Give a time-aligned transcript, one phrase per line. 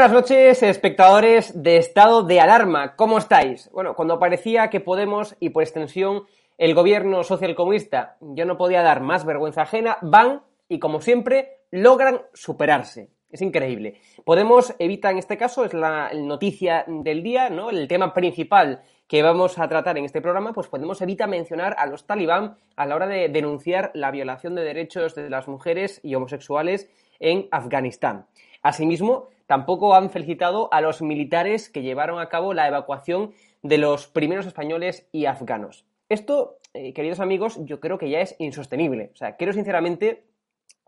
[0.00, 2.96] Buenas noches, espectadores de Estado de Alarma.
[2.96, 3.68] ¿Cómo estáis?
[3.70, 6.22] Bueno, cuando parecía que Podemos y por extensión
[6.56, 10.40] el gobierno socialcomunista ya no podía dar más vergüenza ajena, van
[10.70, 13.10] y como siempre logran superarse.
[13.30, 14.00] Es increíble.
[14.24, 17.68] Podemos evita en este caso, es la noticia del día, ¿no?
[17.68, 21.84] El tema principal que vamos a tratar en este programa, pues Podemos evita mencionar a
[21.84, 26.14] los talibán a la hora de denunciar la violación de derechos de las mujeres y
[26.14, 26.88] homosexuales
[27.18, 28.24] en Afganistán.
[28.62, 33.32] Asimismo, tampoco han felicitado a los militares que llevaron a cabo la evacuación
[33.64, 35.84] de los primeros españoles y afganos.
[36.08, 39.10] Esto, eh, queridos amigos, yo creo que ya es insostenible.
[39.12, 40.22] O sea, creo sinceramente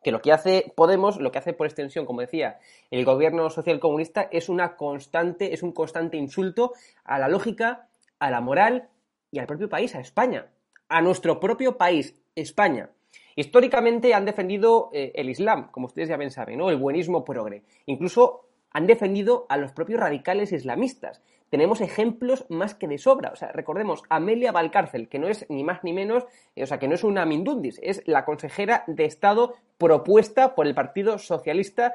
[0.04, 2.60] que lo que hace Podemos, lo que hace por extensión, como decía,
[2.92, 7.88] el gobierno social comunista, es una constante, es un constante insulto a la lógica,
[8.20, 8.90] a la moral
[9.32, 10.52] y al propio país, a España,
[10.88, 12.90] a nuestro propio país, España.
[13.34, 16.70] Históricamente han defendido eh, el Islam, como ustedes ya bien saben, ¿no?
[16.70, 17.64] el buenismo progre.
[17.86, 21.22] Incluso han defendido a los propios radicales islamistas.
[21.50, 23.30] Tenemos ejemplos más que de sobra.
[23.30, 26.24] O sea, recordemos, Amelia Valcárcel, que no es ni más ni menos,
[26.56, 30.66] eh, o sea, que no es una Mindundis, es la consejera de Estado propuesta por
[30.66, 31.94] el Partido Socialista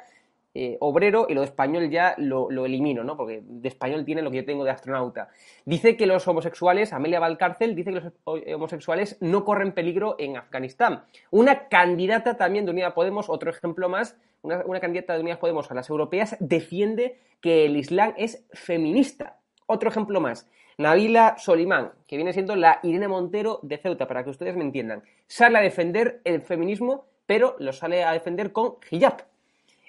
[0.59, 3.15] eh, obrero y lo de español ya lo, elimino, ¿no?
[3.15, 5.29] Porque de español tiene lo que yo tengo de astronauta.
[5.65, 11.03] Dice que los homosexuales, Amelia Valcárcel, dice que los homosexuales no corren peligro en Afganistán.
[11.29, 15.73] Una candidata también de Unidad Podemos, otro ejemplo más, una, candidata de Unidad Podemos a
[15.73, 19.39] las europeas, defiende que el Islam es feminista.
[19.65, 20.49] Otro ejemplo más.
[20.77, 25.03] Nabila Solimán, que viene siendo la Irene Montero de Ceuta, para que ustedes me entiendan.
[25.27, 29.25] Sale a defender el feminismo, pero lo sale a defender con hijab.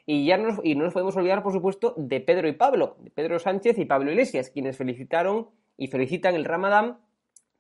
[0.07, 3.11] Y ya no, y no nos podemos olvidar, por supuesto, de Pedro y Pablo, de
[3.11, 6.99] Pedro Sánchez y Pablo Iglesias, quienes felicitaron y felicitan el Ramadán,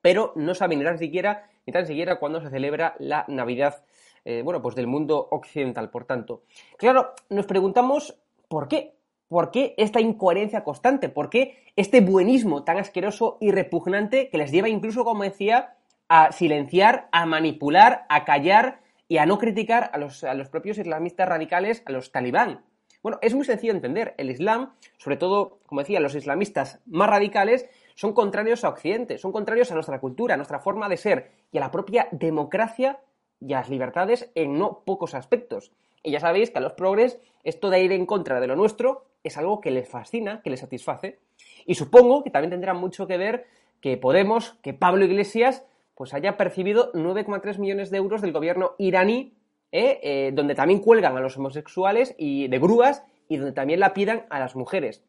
[0.00, 3.84] pero no saben ni tan siquiera, ni tan siquiera cuándo se celebra la Navidad,
[4.30, 6.42] eh, bueno, pues del mundo occidental, por tanto.
[6.76, 8.92] Claro, nos preguntamos por qué.
[9.26, 11.08] ¿Por qué esta incoherencia constante?
[11.08, 15.76] ¿Por qué este buenismo tan asqueroso y repugnante que les lleva incluso, como decía,
[16.10, 20.76] a silenciar, a manipular, a callar y a no criticar a los, a los propios
[20.76, 22.66] islamistas radicales, a los talibán.
[23.02, 24.14] Bueno, es muy sencillo de entender.
[24.18, 29.32] El Islam, sobre todo, como decía, los islamistas más radicales, son contrarios a Occidente, son
[29.32, 33.00] contrarios a nuestra cultura, a nuestra forma de ser y a la propia democracia
[33.40, 35.72] y a las libertades en no pocos aspectos.
[36.02, 39.04] Y ya sabéis que a los progres esto de ir en contra de lo nuestro
[39.24, 41.18] es algo que les fascina, que les satisface.
[41.66, 43.46] Y supongo que también tendrá mucho que ver
[43.80, 45.64] que Podemos, que Pablo Iglesias,
[45.94, 49.34] pues haya percibido 9,3 millones de euros del gobierno iraní,
[49.72, 50.00] ¿eh?
[50.02, 54.26] Eh, donde también cuelgan a los homosexuales y de grúas y donde también la pidan
[54.30, 55.04] a las mujeres.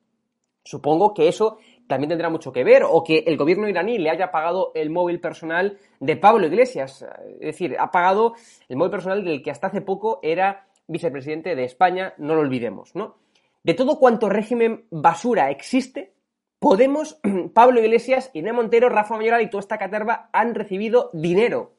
[0.64, 1.58] Supongo que eso
[1.90, 5.20] también tendrá mucho que ver, o que el gobierno iraní le haya pagado el móvil
[5.20, 7.04] personal de Pablo Iglesias.
[7.34, 8.36] Es decir, ha pagado
[8.70, 12.96] el móvil personal del que hasta hace poco era vicepresidente de España, no lo olvidemos,
[12.96, 13.18] ¿no?
[13.64, 16.14] De todo cuanto régimen basura existe,
[16.60, 17.18] Podemos,
[17.54, 21.74] Pablo Iglesias, Inés Montero, Rafa Mayoral y toda esta caterva han recibido dinero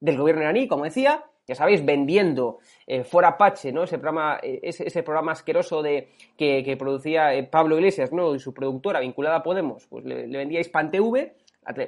[0.00, 3.82] del gobierno iraní, como decía, ya sabéis, vendiendo eh, Fora Pache, ¿no?
[3.84, 8.34] Ese programa, eh, ese, programa asqueroso de, que, producía eh, Pablo Iglesias, ¿no?
[8.34, 11.34] Y su productora vinculada a Podemos, pues le, vendía Hispan TV,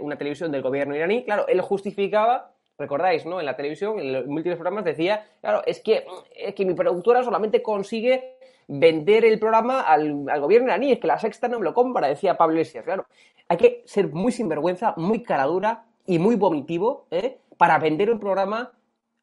[0.01, 1.25] una televisión del gobierno iraní.
[1.25, 3.39] Claro, él justificaba, recordáis, ¿no?
[3.39, 6.05] En la televisión, en los múltiples programas, decía, claro, es que,
[6.35, 8.35] es que mi productora solamente consigue
[8.67, 12.37] vender el programa al, gobierno iraní, es que la sexta no me lo compra, decía
[12.37, 12.85] Pablo Iglesias.
[12.85, 13.07] Claro,
[13.49, 17.39] hay que ser muy sinvergüenza, muy caradura y muy vomitivo ¿eh?
[17.57, 18.73] para vender un programa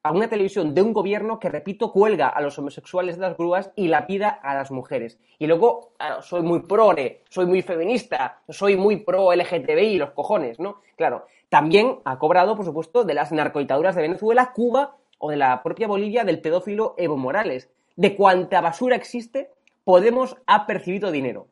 [0.04, 3.72] a una televisión de un gobierno que, repito, cuelga a los homosexuales de las grúas
[3.76, 5.20] y la pida a las mujeres.
[5.38, 10.82] Y luego, soy muy prore, soy muy feminista, soy muy pro LGTBI, los cojones, ¿no?
[10.96, 15.62] Claro, también ha cobrado, por supuesto, de las narcoitaduras de Venezuela, Cuba o de la
[15.62, 17.70] propia Bolivia del pedófilo Evo Morales.
[17.96, 19.52] De cuánta basura existe,
[19.84, 21.48] Podemos ha percibido dinero.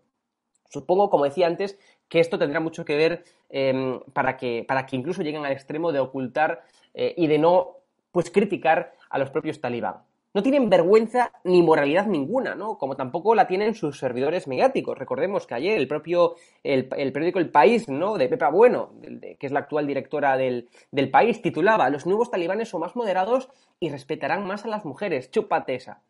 [0.70, 4.96] Supongo, como decía antes, que esto tendrá mucho que ver em, para, que, para que
[4.96, 6.64] incluso lleguen al extremo de ocultar
[6.94, 7.78] eh, y de no
[8.12, 10.04] pues criticar a los propios talibán.
[10.32, 12.78] No tienen vergüenza ni moralidad ninguna, ¿no?
[12.78, 14.96] Como tampoco la tienen sus servidores mediáticos.
[14.96, 18.16] Recordemos que ayer el propio, el, periódico El País, ¿no?
[18.16, 18.92] De Pepa Bueno,
[19.40, 23.50] que es la actual directora del, del, país, titulaba Los nuevos talibanes son más moderados
[23.80, 25.32] y respetarán más a las mujeres.
[25.32, 26.04] Chúpate esa.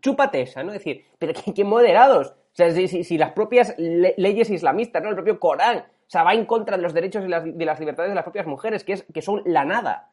[0.00, 0.72] Chúpate esa, ¿no?
[0.72, 2.28] Es decir, pero qué, moderados.
[2.28, 5.08] O sea, si, las propias leyes islamistas, ¿no?
[5.08, 5.78] El propio Corán,
[6.14, 8.46] o va en contra de los derechos y las, de las libertades de las propias
[8.46, 10.10] mujeres, que, es, que son la nada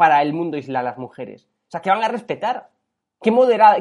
[0.00, 1.46] para el mundo islam las mujeres.
[1.68, 2.70] O sea, que van a respetar.
[3.20, 3.30] ¿Qué,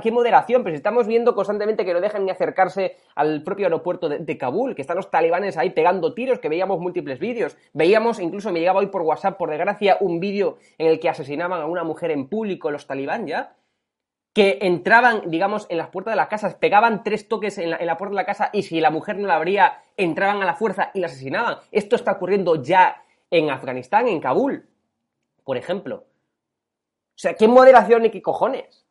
[0.03, 0.63] qué moderación?
[0.63, 4.75] Pero si estamos viendo constantemente que no dejan ni acercarse al propio aeropuerto de, Kabul,
[4.75, 7.55] que están los talibanes ahí pegando tiros, que veíamos múltiples vídeos.
[7.71, 11.61] Veíamos, incluso me llegaba hoy por WhatsApp, por desgracia, un vídeo en el que asesinaban
[11.61, 13.55] a una mujer en público los talibán ya.
[14.33, 18.11] Que entraban, digamos, en las puertas de las casas, pegaban tres toques en la puerta
[18.11, 20.99] de la casa y si la mujer no la abría, entraban a la fuerza y
[20.99, 21.59] la asesinaban.
[21.71, 24.67] Esto está ocurriendo ya en Afganistán, en Kabul,
[25.45, 26.08] por ejemplo.
[27.19, 28.87] O sea, ¿qué moderación y qué cojones?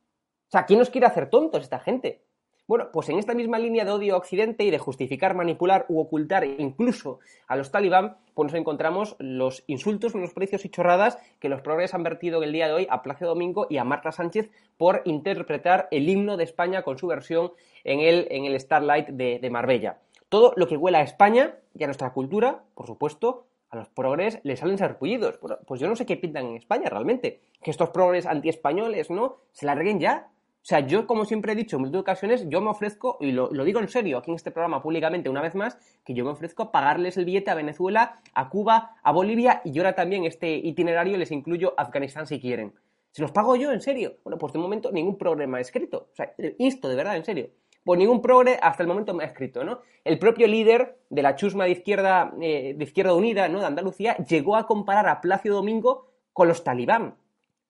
[0.48, 2.26] O sea, ¿quién nos quiere hacer tontos esta gente?
[2.66, 5.98] Bueno, pues en esta misma línea de odio a Occidente y de justificar, manipular u
[5.98, 11.48] ocultar incluso a los talibán, pues nos encontramos los insultos, los precios y chorradas que
[11.48, 14.50] los progres han vertido el día de hoy a Plácido Domingo y a Marta Sánchez
[14.76, 17.52] por interpretar el himno de España con su versión
[17.82, 20.00] en el, en el Starlight de, de Marbella.
[20.28, 24.40] Todo lo que huela a España y a nuestra cultura, por supuesto, a los progres
[24.44, 25.38] les salen sarpullidos.
[25.66, 27.40] Pues yo no sé qué pintan en España realmente.
[27.62, 29.36] Que estos progres antiespañoles, ¿no?
[29.52, 30.28] Se larguen ya.
[30.62, 33.48] O sea, yo, como siempre he dicho en muchas ocasiones, yo me ofrezco, y lo,
[33.48, 36.64] digo en serio aquí en este programa públicamente una vez más, que yo me ofrezco
[36.64, 40.56] a pagarles el billete a Venezuela, a Cuba, a Bolivia, y yo ahora también este
[40.56, 42.74] itinerario les incluyo Afganistán si quieren.
[43.12, 44.16] ¿Se los pago yo, en serio?
[44.24, 46.08] Bueno, pues de momento ningún problema escrito.
[46.12, 47.48] O sea, esto de verdad, en serio
[47.84, 49.80] pues ningún progre hasta el momento me ha escrito, ¿no?
[50.04, 53.60] El propio líder de la chusma de izquierda, eh, de izquierda unida, ¿no?
[53.60, 57.16] De Andalucía, llegó a comparar a Plácido Domingo con los talibán.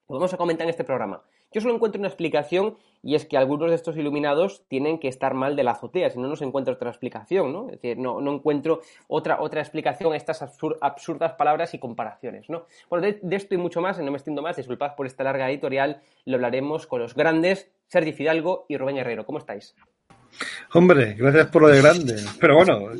[0.09, 1.23] Lo vamos a comentar en este programa.
[1.51, 5.33] Yo solo encuentro una explicación y es que algunos de estos iluminados tienen que estar
[5.35, 7.67] mal de la azotea, si no, no se encuentra otra explicación, ¿no?
[7.67, 12.67] Es decir, no, no encuentro otra, otra explicación a estas absurdas palabras y comparaciones, ¿no?
[12.91, 16.03] Bueno, de, esto y mucho más, no me extiendo más, disculpad por esta larga editorial,
[16.27, 19.25] lo hablaremos con los grandes Sergi Fidalgo y Rubén Herrero.
[19.25, 19.75] ¿Cómo estáis?
[20.73, 22.25] Hombre, gracias por lo de grande.
[22.41, 22.91] Pero bueno,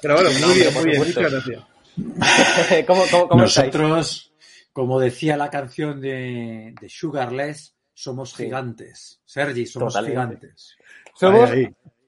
[0.00, 1.62] pero bueno, muy bien, muy bien, muchas gracias.
[3.36, 4.32] Nosotros,
[4.72, 9.20] como decía la canción de, Sugarless, somos gigantes.
[9.24, 10.76] Sergi, somos gigantes.
[11.14, 11.50] Somos,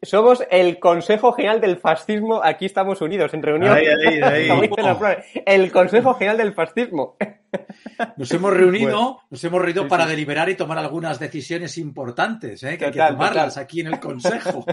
[0.04, 2.40] somos el Consejo General del Fascismo.
[2.42, 3.76] Aquí estamos unidos en reunión.
[5.46, 7.16] el Consejo General del Fascismo.
[8.16, 12.76] Nos hemos reunido, nos hemos reunido para deliberar y tomar algunas decisiones importantes, ¿eh?
[12.76, 14.64] que hay que tomarlas aquí en el Consejo.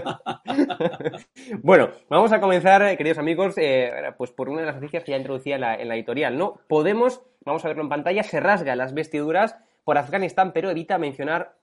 [1.62, 5.12] bueno, vamos a comenzar, eh, queridos amigos, eh, pues por una de las noticias que
[5.12, 6.58] ya introducía en la, en la editorial, ¿no?
[6.68, 11.54] Podemos, vamos a verlo en pantalla, se rasga las vestiduras por Afganistán, pero evita mencionar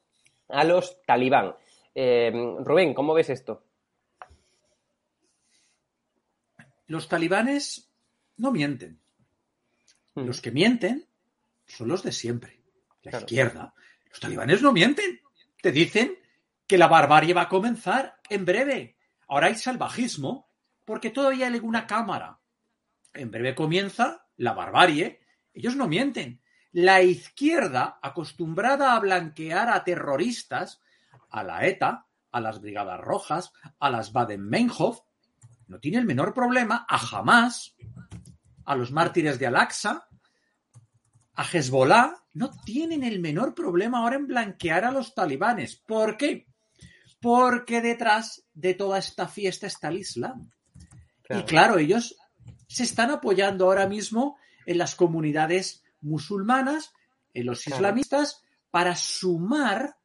[0.48, 1.56] a los talibán.
[1.96, 3.64] Eh, Rubén, ¿cómo ves esto?
[6.88, 7.92] Los talibanes
[8.38, 9.00] no mienten.
[10.16, 10.26] Hmm.
[10.26, 11.08] Los que mienten
[11.68, 12.62] son los de siempre.
[13.04, 13.74] La izquierda.
[14.10, 15.22] Los talibanes no mienten.
[15.62, 16.18] Te dicen
[16.66, 18.98] que la barbarie va a comenzar en breve.
[19.28, 20.50] Ahora hay salvajismo
[20.86, 22.40] porque todavía hay una cámara.
[23.14, 25.22] En breve comienza la barbarie.
[25.54, 26.42] Ellos no mienten.
[26.72, 30.82] La izquierda, acostumbrada a blanquear a terroristas,
[31.30, 35.00] a la ETA, a las Brigadas Rojas, a las Baden-Meinhof,
[35.68, 37.76] no tiene el menor problema a Hamas,
[38.66, 40.08] a los mártires de Al-Aqsa,
[41.36, 45.76] a Hezbollah, no tienen el menor problema ahora en blanquear a los talibanes.
[45.76, 46.48] ¿Por qué?
[47.22, 50.52] Porque detrás de toda esta fiesta está el Islam.
[51.30, 52.16] Y claro, ellos
[52.68, 56.94] se están apoyando ahora mismo en las comunidades musulmanas,
[57.34, 59.99] en los islamistas, para sumar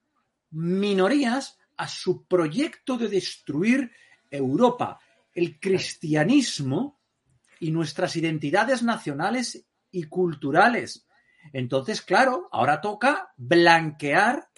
[0.55, 3.91] minorías a su proyecto de destruir
[4.31, 4.99] Europa.
[5.35, 7.01] El cristianismo
[7.61, 11.07] y nuestras identidades nacionales y culturales.
[11.53, 14.49] Entonces, claro, ahora toca blanquear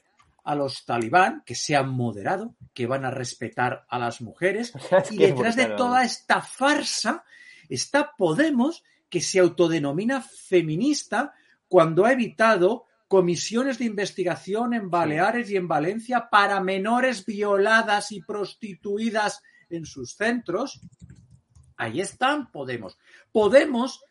[0.44, 4.72] a los talibán, que se han moderado, que van a respetar a las mujeres.
[5.10, 7.24] y detrás de toda esta farsa
[7.68, 11.32] está Podemos, que se autodenomina feminista
[11.68, 18.20] cuando ha evitado comisiones de investigación en Baleares y en Valencia para menores violadas y
[18.20, 20.80] prostituidas en sus centros.
[21.76, 22.98] Ahí están Podemos.
[23.32, 24.02] Podemos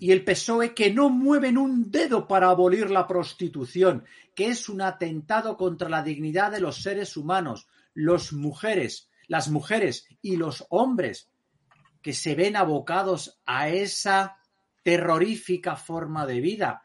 [0.00, 4.04] y el PSOE que no mueven un dedo para abolir la prostitución,
[4.34, 10.06] que es un atentado contra la dignidad de los seres humanos, los mujeres, las mujeres
[10.22, 11.30] y los hombres
[12.00, 14.38] que se ven abocados a esa
[14.82, 16.82] terrorífica forma de vida.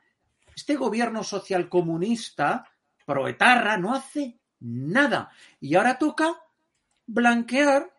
[0.56, 2.68] Este gobierno social comunista,
[3.06, 5.30] proetarra, no hace nada.
[5.60, 6.42] Y ahora toca
[7.06, 7.94] blanquear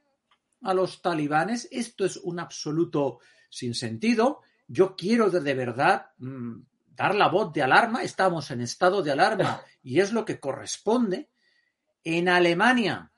[0.62, 1.68] a los talibanes.
[1.70, 3.20] Esto es un absoluto
[3.50, 4.40] sinsentido.
[4.66, 6.60] Yo quiero de, verdad mm,
[6.94, 8.02] dar la voz de alarma.
[8.02, 11.30] Estamos en estado de alarma y es lo que corresponde.
[12.02, 13.12] En Alemania,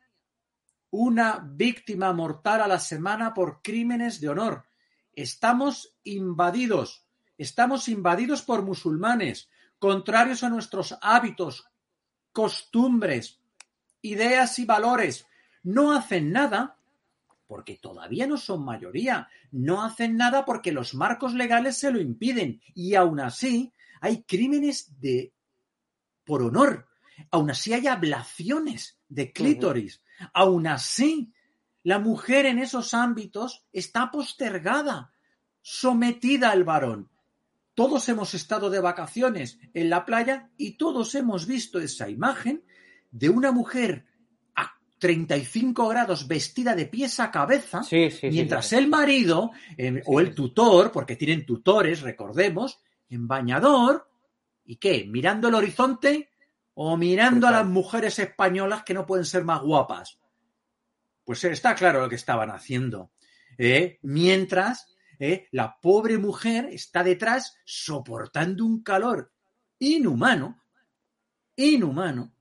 [0.91, 4.65] una víctima mortal a la semana por crímenes de honor.
[5.13, 7.08] Estamos invadidos.
[7.39, 11.67] Estamos invadidos por musulmanes, contrarios a nuestros hábitos,
[12.33, 13.41] costumbres,
[14.03, 15.27] ideas y valores.
[15.63, 16.77] No hacen nada
[17.47, 19.29] porque todavía no son mayoría.
[19.51, 22.61] No hacen nada porque los marcos legales se lo impiden.
[22.75, 25.33] Y aún así hay crímenes de
[26.25, 26.87] por honor.
[27.31, 30.03] Aún así hay ablaciones de clítoris.
[30.35, 31.33] Aún así,
[31.83, 35.13] la mujer en esos ámbitos está postergada,
[35.63, 37.09] sometida al varón.
[37.79, 42.65] Todos hemos estado de vacaciones en la playa y todos hemos visto esa imagen
[43.13, 44.05] de una mujer
[44.99, 47.83] 35 grados vestida de pies a cabeza,
[48.23, 49.53] mientras el marido
[50.07, 52.81] o el tutor, porque tienen tutores, recordemos,
[53.11, 54.11] en bañador,
[54.65, 55.07] ¿y qué?
[55.09, 56.31] ¿Mirando el horizonte
[56.75, 60.19] o mirando a las mujeres españolas que no pueden ser más guapas?
[61.23, 63.13] Pues está claro lo que estaban haciendo.
[63.57, 64.01] ¿eh?
[64.03, 65.49] Mientras ¿eh?
[65.53, 69.33] la pobre mujer está detrás soportando un calor
[69.79, 70.63] inhumano,
[71.57, 72.33] inhumano,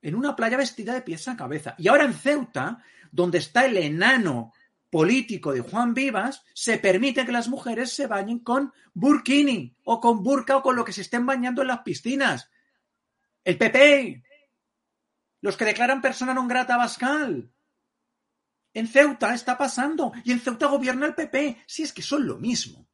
[0.00, 1.74] en una playa vestida de pies a cabeza.
[1.78, 4.52] Y ahora en Ceuta, donde está el enano
[4.90, 10.22] político de Juan Vivas, se permite que las mujeres se bañen con burkini o con
[10.22, 12.50] burka o con lo que se estén bañando en las piscinas.
[13.44, 14.22] El PP,
[15.40, 16.88] los que declaran persona non grata a.
[18.78, 21.64] En Ceuta está pasando y en Ceuta gobierna el PP.
[21.66, 22.88] Si es que son lo mismo.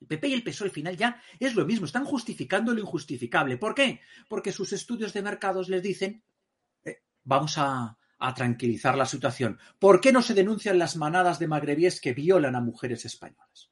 [0.00, 3.58] El PP y el PSOE al final ya es lo mismo, están justificando lo injustificable.
[3.58, 4.00] ¿Por qué?
[4.30, 6.24] Porque sus estudios de mercados les dicen,
[6.86, 9.58] eh, vamos a, a tranquilizar la situación.
[9.78, 13.70] ¿Por qué no se denuncian las manadas de magrebíes que violan a mujeres españolas?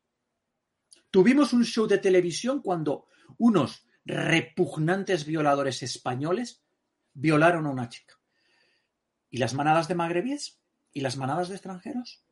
[1.11, 3.07] Tuvimos un show de televisión cuando
[3.39, 6.63] unos repugnantes violadores españoles
[7.15, 8.21] violaron a una chica.
[9.31, 10.62] ¿Y las manadas de magrebíes?
[10.93, 12.23] ¿Y las manadas de extranjeros?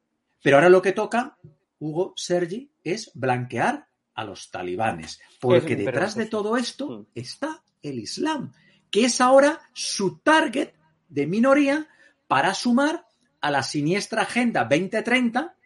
[0.42, 1.38] Pero ahora lo que toca,
[1.78, 7.06] Hugo Sergi, es blanquear a los talibanes, porque detrás de todo esto mm.
[7.14, 8.52] está el Islam,
[8.90, 10.74] que es ahora su target
[11.08, 11.88] de minoría
[12.26, 13.06] para sumar
[13.40, 15.56] a la siniestra Agenda 2030,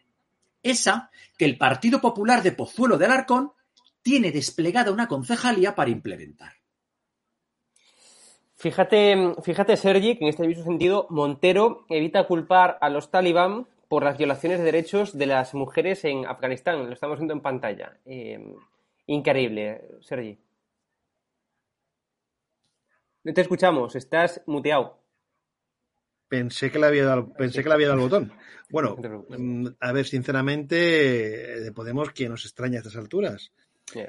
[0.63, 3.53] esa que el Partido Popular de Pozuelo de Alarcón
[4.03, 6.53] tiene desplegada una concejalía para implementar.
[8.65, 14.05] Fíjate, fíjate, Sergi, que en este mismo sentido, Montero evita culpar a los talibán por
[14.05, 16.87] las violaciones de derechos de las mujeres en Afganistán.
[16.87, 17.99] Lo estamos viendo en pantalla.
[18.07, 18.43] Eh,
[19.07, 20.39] increíble, Sergi.
[23.25, 24.99] No te escuchamos, estás muteado.
[26.27, 28.33] Pensé que le había dado, pensé que le había dado el botón.
[28.71, 28.97] Bueno,
[29.29, 30.75] mm, a ver, sinceramente,
[31.61, 33.53] de Podemos, ¿quién nos extraña a estas alturas?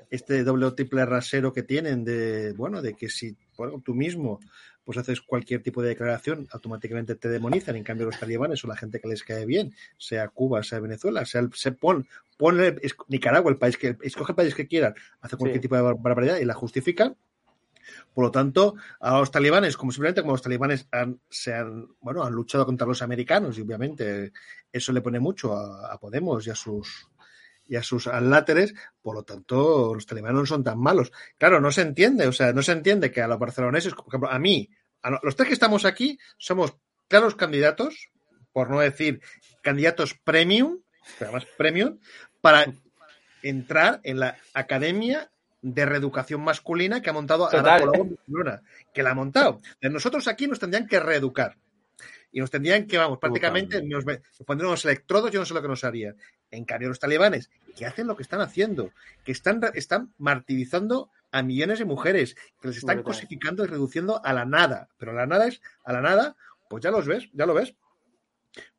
[0.10, 3.36] Este doble o triple rasero que tienen de, bueno, de que si
[3.84, 4.40] tú mismo
[4.86, 7.76] pues haces cualquier tipo de declaración, automáticamente te demonizan.
[7.76, 11.26] En cambio, los talibanes son la gente que les cae bien, sea Cuba, sea Venezuela,
[11.26, 12.08] sea se pon,
[13.08, 16.46] Nicaragua, el país que escoge el país que quieran, hace cualquier tipo de barbaridad y
[16.46, 17.18] la justifican.
[18.14, 22.24] Por lo tanto, a los talibanes, como simplemente como los talibanes han, se han, bueno,
[22.24, 24.32] han luchado contra los americanos y obviamente
[24.72, 27.08] eso le pone mucho a, Podemos y a sus
[27.68, 31.12] y a sus aláteres, por lo tanto, los talibanes no son tan malos.
[31.38, 34.30] Claro, no se entiende, o sea, no se entiende que a los barceloneses, por ejemplo,
[34.30, 34.70] a mí,
[35.02, 36.76] a los tres que estamos aquí, somos
[37.08, 38.12] claros candidatos,
[38.52, 39.22] por no decir
[39.62, 40.80] candidatos premium,
[41.20, 42.00] además premium,
[42.42, 42.66] para
[43.42, 45.32] entrar en la academia
[45.62, 48.62] de reeducación masculina que ha montado Ada Barcelona,
[48.94, 49.62] que la ha montado.
[49.82, 51.58] Nosotros aquí nos tendrían que reeducar.
[52.36, 54.04] Y nos tendrían que, vamos, prácticamente nos,
[54.46, 56.18] pondrían unos electrodos, yo no sé lo que nos harían.
[56.52, 58.92] En cambio, los talibanes, que hacen lo que están haciendo,
[59.24, 64.34] que están, están martirizando a millones de mujeres, que les están cosificando y reduciendo a
[64.34, 64.90] la nada.
[64.98, 66.36] Pero a la nada es, a la nada,
[66.70, 67.74] pues ya los ves, ya lo ves.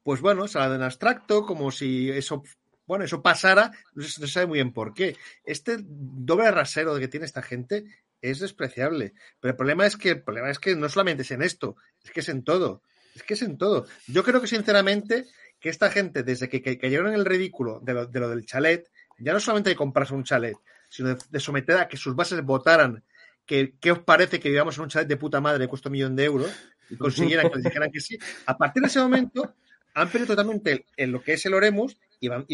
[0.02, 2.42] Pues bueno, sale en abstracto, como si eso
[2.86, 5.16] bueno, eso pasara, no se sabe muy bien por qué.
[5.46, 7.86] Este doble rasero que tiene esta gente
[8.20, 9.14] es despreciable.
[9.40, 12.10] Pero el problema es que el problema es que no solamente es en esto, es
[12.10, 12.82] que es en todo.
[13.16, 13.86] Es que es en todo.
[14.06, 15.26] Yo creo que sinceramente
[15.58, 19.40] que esta gente, desde que, cayeron en el ridículo de lo, del chalet, ya no
[19.40, 20.56] solamente de comprarse un chalet,
[20.90, 23.02] sino de, someter a que sus bases votaran
[23.46, 25.94] que qué os parece que vivamos en un chalet de puta madre que cuesta un
[25.94, 26.50] millón de euros
[26.90, 28.18] y consiguieran que les dijeran que sí.
[28.44, 29.54] A partir de ese momento
[29.94, 32.46] han perdido totalmente en lo que es el Oremus y van,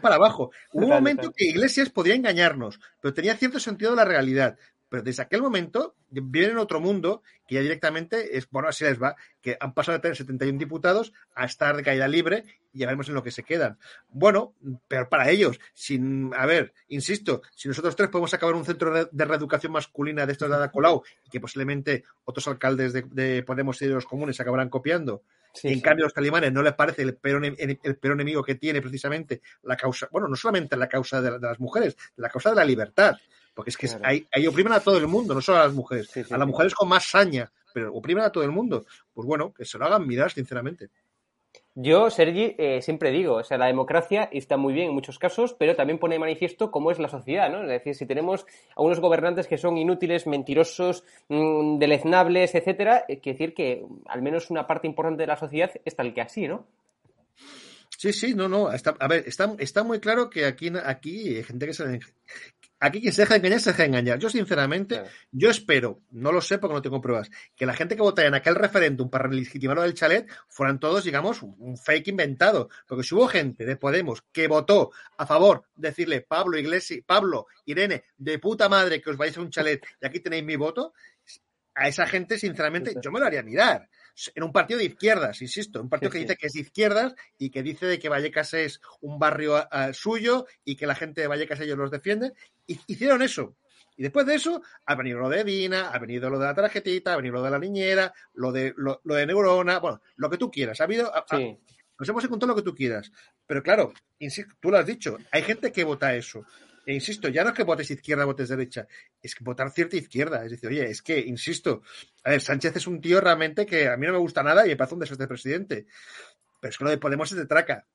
[0.00, 0.50] para abajo.
[0.72, 4.58] Hubo un momento que Iglesias podía engañarnos, pero tenía cierto sentido de la realidad.
[4.90, 9.00] Pero desde aquel momento viven en otro mundo que ya directamente es, bueno, así les
[9.00, 12.88] va, que han pasado de tener 71 diputados a estar de caída libre y ya
[12.88, 13.78] vemos en lo que se quedan.
[14.08, 14.54] Bueno,
[14.88, 19.24] pero para ellos, sin, a ver, insisto, si nosotros tres podemos acabar un centro de
[19.24, 23.80] reeducación masculina de estos de Ada Colau y que posiblemente otros alcaldes de, de Podemos
[23.80, 25.22] y de los comunes acabarán copiando,
[25.62, 28.80] en cambio, a los talibanes no les parece el peor, el peor, enemigo que tiene
[28.80, 32.64] precisamente la causa, bueno, no solamente la causa de, las mujeres, la causa de la
[32.64, 33.16] libertad.
[33.54, 36.10] Porque es que ahí, oprimen a todo el mundo, no solo a las mujeres.
[36.30, 38.84] a las mujeres con más saña, pero oprimen a todo el mundo.
[39.12, 40.90] Pues bueno, que se lo hagan mirar, sinceramente.
[41.74, 45.54] Yo, Sergi, eh, siempre digo, o sea, la democracia está muy bien en muchos casos,
[45.54, 47.62] pero también pone de manifiesto cómo es la sociedad, ¿no?
[47.62, 53.20] Es decir, si tenemos a unos gobernantes que son inútiles, mentirosos, mmm, deleznables, etcétera, eh,
[53.20, 56.48] quiere decir que al menos una parte importante de la sociedad es tal que así,
[56.48, 56.66] ¿no?
[57.96, 58.68] Sí, sí, no, no.
[58.68, 62.00] a ver, está, está muy claro que aquí, aquí hay gente que se,
[62.82, 64.18] Aquí quien se deja engañar, se deja engañar.
[64.18, 68.00] Yo, sinceramente, yo espero, no lo sé porque no tengo pruebas, que la gente que
[68.00, 72.70] votara en aquel referéndum para legitimarlo del chalet fueran todos, digamos, un fake inventado.
[72.86, 77.46] Porque si hubo gente de Podemos que votó a favor de decirle Pablo Iglesias, Pablo,
[77.66, 80.94] Irene, de puta madre que os vais a un chalet y aquí tenéis mi voto,
[81.74, 83.88] a esa gente, sinceramente, yo me lo haría mirar
[84.34, 87.50] en un partido de izquierdas, insisto, un partido que dice que es de izquierdas y
[87.50, 91.26] que dice de que Vallecas es un barrio ah, suyo y que la gente de
[91.26, 92.32] Vallecas ellos los defiende.
[92.66, 93.56] Y hicieron eso.
[93.96, 97.12] Y después de eso ha venido lo de Dina, ha venido lo de la tarjetita,
[97.12, 100.50] ha venido lo de la niñera, lo de, lo, de Neurona, bueno, lo que tú
[100.50, 100.80] quieras.
[100.80, 101.12] Ha habido.
[101.98, 103.12] nos hemos encontrado lo que tú quieras.
[103.46, 106.44] Pero claro, insisto, tú lo has dicho, hay gente que vota eso.
[106.90, 108.88] E insisto, ya no es que votes izquierda, votes derecha,
[109.22, 110.44] es que votar cierta izquierda.
[110.44, 111.82] Es decir, oye, es que, insisto,
[112.24, 114.70] a ver, Sánchez es un tío realmente que a mí no me gusta nada y
[114.70, 115.86] me parece un desastre presidente.
[116.60, 117.86] Pero es que lo de Podemos es de traca.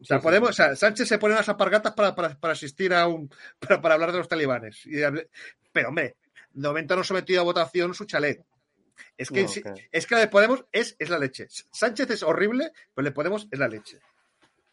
[0.00, 3.28] O sea, Podemos, o sea, Sánchez se pone las apargatas para, para, asistir a un.
[3.60, 4.82] Para, para, hablar de los talibanes.
[5.70, 6.16] pero, hombre,
[6.50, 8.46] de momento no sometido a votación su chalet.
[9.18, 9.46] Es que,
[9.92, 11.48] es que lo de Podemos es, es la leche.
[11.50, 14.00] Sánchez es horrible, pero le Podemos es la leche.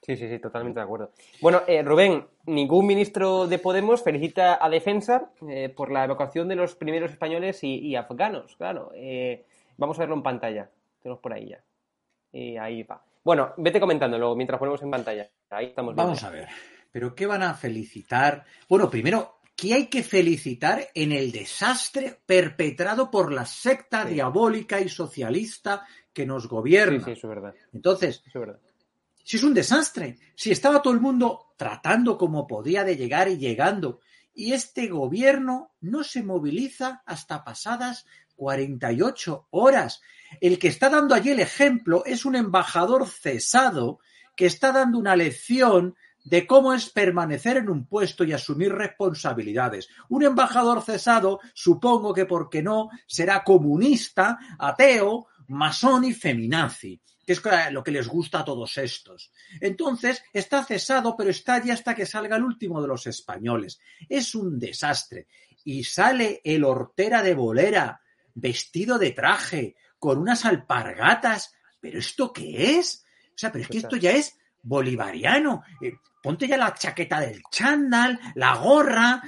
[0.06, 1.13] Sí, sí, sí, totalmente de acuerdo.
[1.41, 6.56] Bueno, eh, Rubén, ningún ministro de Podemos felicita a Defensa eh, por la evacuación de
[6.56, 8.91] los primeros españoles y, afganos, claro.
[8.94, 9.44] Eh,
[9.78, 10.70] vamos a verlo en pantalla.
[11.02, 11.63] Tenemos por ahí ya.
[12.32, 13.04] Y ahí va.
[13.24, 15.28] Bueno, vete comentándolo mientras ponemos en pantalla.
[15.50, 15.96] Ahí estamos.
[15.96, 16.50] Vamos a ver.
[16.91, 18.46] ¿Pero qué van a felicitar?
[18.70, 24.88] Bueno, primero, ¿qué hay que felicitar en el desastre perpetrado por la secta diabólica y
[24.88, 27.00] socialista que nos gobierna?
[27.00, 27.56] Sí, sí, eso es verdad.
[27.74, 28.60] Entonces, eso es verdad
[29.26, 33.38] si es un desastre, si estaba todo el mundo tratando como podía de llegar y
[33.38, 34.00] llegando,
[34.36, 40.02] y este gobierno no se moviliza hasta pasadas 48 horas.
[40.42, 44.00] El que está dando allí el ejemplo es un embajador cesado
[44.36, 49.90] que está dando una lección de cómo es permanecer en un puesto y asumir responsabilidades.
[50.08, 57.42] Un embajador cesado, supongo que porque no, será comunista, ateo, masón y feminazi que es
[57.72, 59.32] lo que les gusta a todos estos.
[59.60, 63.80] Entonces, está cesado, pero está allí hasta que salga el último de los españoles.
[64.08, 65.28] Es un desastre.
[65.64, 68.00] Y sale el hortera de bolera,
[68.36, 71.54] vestido de traje, con unas alpargatas.
[71.80, 73.06] ¿Pero esto qué es?
[73.30, 75.64] O sea, pero es que esto ya es bolivariano.
[75.82, 79.24] Eh, ponte ya la chaqueta del chándal, la gorra,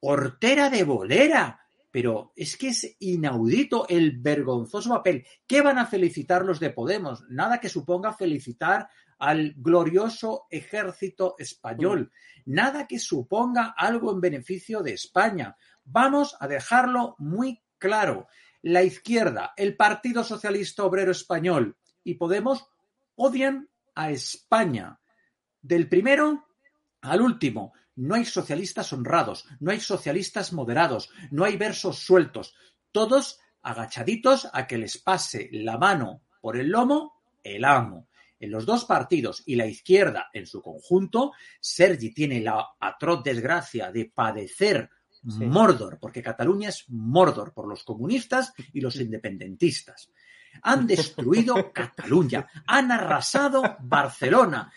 [0.00, 1.65] hortera de bolera.
[1.96, 5.26] Pero es que es inaudito el vergonzoso papel.
[5.46, 7.24] ¿Qué van a felicitar los de Podemos?
[7.30, 12.12] Nada que suponga felicitar al glorioso ejército español.
[12.44, 12.52] Mm.
[12.52, 15.56] Nada que suponga algo en beneficio de España.
[15.84, 18.28] Vamos a dejarlo muy claro.
[18.60, 22.68] La izquierda, el Partido Socialista Obrero Español y Podemos
[23.14, 25.00] odian a España.
[25.62, 26.46] Del primero
[27.00, 27.72] al último.
[27.96, 32.54] No hay socialistas honrados, no hay socialistas moderados, no hay versos sueltos.
[32.92, 37.16] Todos agachaditos a que les pase la mano por el lomo
[37.54, 38.08] el amo.
[38.38, 43.90] En los dos partidos y la izquierda en su conjunto, Sergi tiene la atroz desgracia
[43.90, 44.90] de padecer
[45.22, 50.12] Mordor, porque Cataluña es Mordor por los comunistas y los independentistas.
[50.62, 54.70] Han destruido Cataluña, han arrasado Barcelona,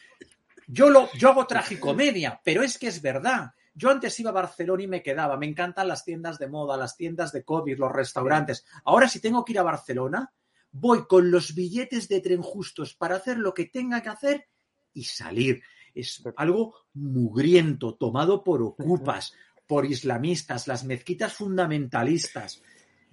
[0.71, 3.51] yo, lo, yo hago tragicomedia, pero es que es verdad.
[3.73, 5.35] Yo antes iba a Barcelona y me quedaba.
[5.35, 8.65] Me encantan las tiendas de moda, las tiendas de COVID, los restaurantes.
[8.85, 10.31] Ahora, si tengo que ir a Barcelona,
[10.71, 14.47] voy con los billetes de tren justos para hacer lo que tenga que hacer
[14.93, 15.63] y salir.
[15.95, 19.33] Es algo mugriento, tomado por ocupas,
[19.65, 22.61] por islamistas, las mezquitas fundamentalistas.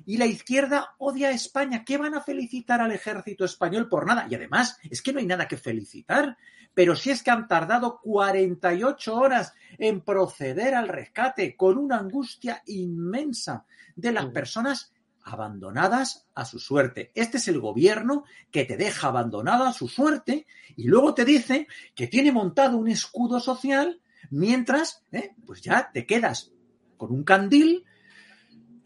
[0.04, 1.84] Y la izquierda odia a España.
[1.84, 4.26] ¿Qué van a felicitar al ejército español por nada?
[4.30, 6.36] Y además, es que no hay nada que felicitar
[6.76, 12.62] pero si es que han tardado 48 horas en proceder al rescate con una angustia
[12.66, 17.12] inmensa de las personas abandonadas a su suerte.
[17.14, 21.66] Este es el gobierno que te deja abandonado a su suerte y luego te dice
[21.94, 26.52] que tiene montado un escudo social mientras, eh, pues ya te quedas
[26.98, 27.86] con un candil,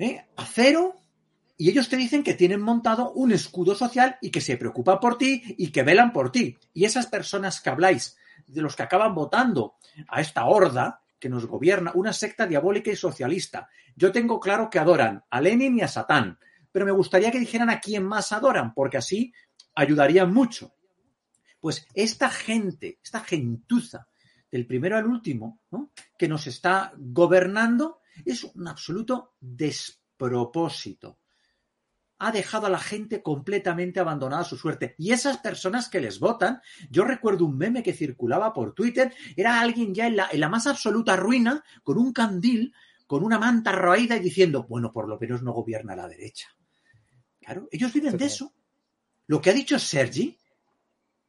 [0.00, 0.96] eh, acero,
[1.56, 5.18] y ellos te dicen que tienen montado un escudo social y que se preocupan por
[5.18, 6.56] ti y que velan por ti.
[6.72, 9.74] Y esas personas que habláis, de los que acaban votando
[10.08, 13.68] a esta horda que nos gobierna, una secta diabólica y socialista.
[13.94, 16.38] Yo tengo claro que adoran a Lenin y a Satán,
[16.72, 19.32] pero me gustaría que dijeran a quién más adoran, porque así
[19.74, 20.74] ayudarían mucho.
[21.60, 24.08] Pues esta gente, esta gentuza,
[24.50, 25.60] del primero al último,
[26.18, 31.18] que nos está gobernando, es un absoluto despropósito
[32.20, 34.94] ha dejado a la gente completamente abandonada a su suerte.
[34.98, 39.58] Y esas personas que les votan, yo recuerdo un meme que circulaba por Twitter, era
[39.58, 42.74] alguien ya en la, más absoluta ruina, con un candil,
[43.06, 46.48] con una manta roída y diciendo, bueno, por lo menos no gobierna la derecha.
[47.40, 48.52] Claro, ellos viven de eso.
[49.26, 50.38] Lo que ha dicho Sergi,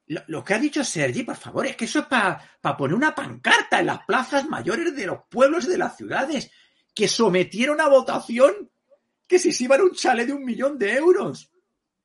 [0.08, 3.80] lo, que ha dicho Sergi, por favor, es que eso es para poner una pancarta
[3.80, 6.52] en las plazas mayores de los pueblos y de las ciudades,
[7.02, 8.70] que sometieron a votación
[9.26, 11.52] que si se iban a un chale de un millón de euros.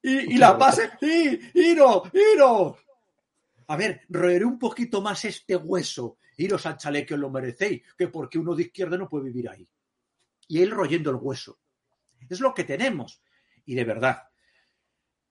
[0.02, 2.78] Y, la pase, y, iro, iro.
[3.66, 6.16] A ver, roeré un poquito más este hueso.
[6.38, 9.50] Iros al chale que os lo merecéis, que porque uno de izquierda no puede vivir
[9.50, 9.68] ahí.
[10.48, 11.58] Y él royendo el hueso.
[12.30, 13.20] Es lo que tenemos.
[13.66, 14.22] Y de verdad.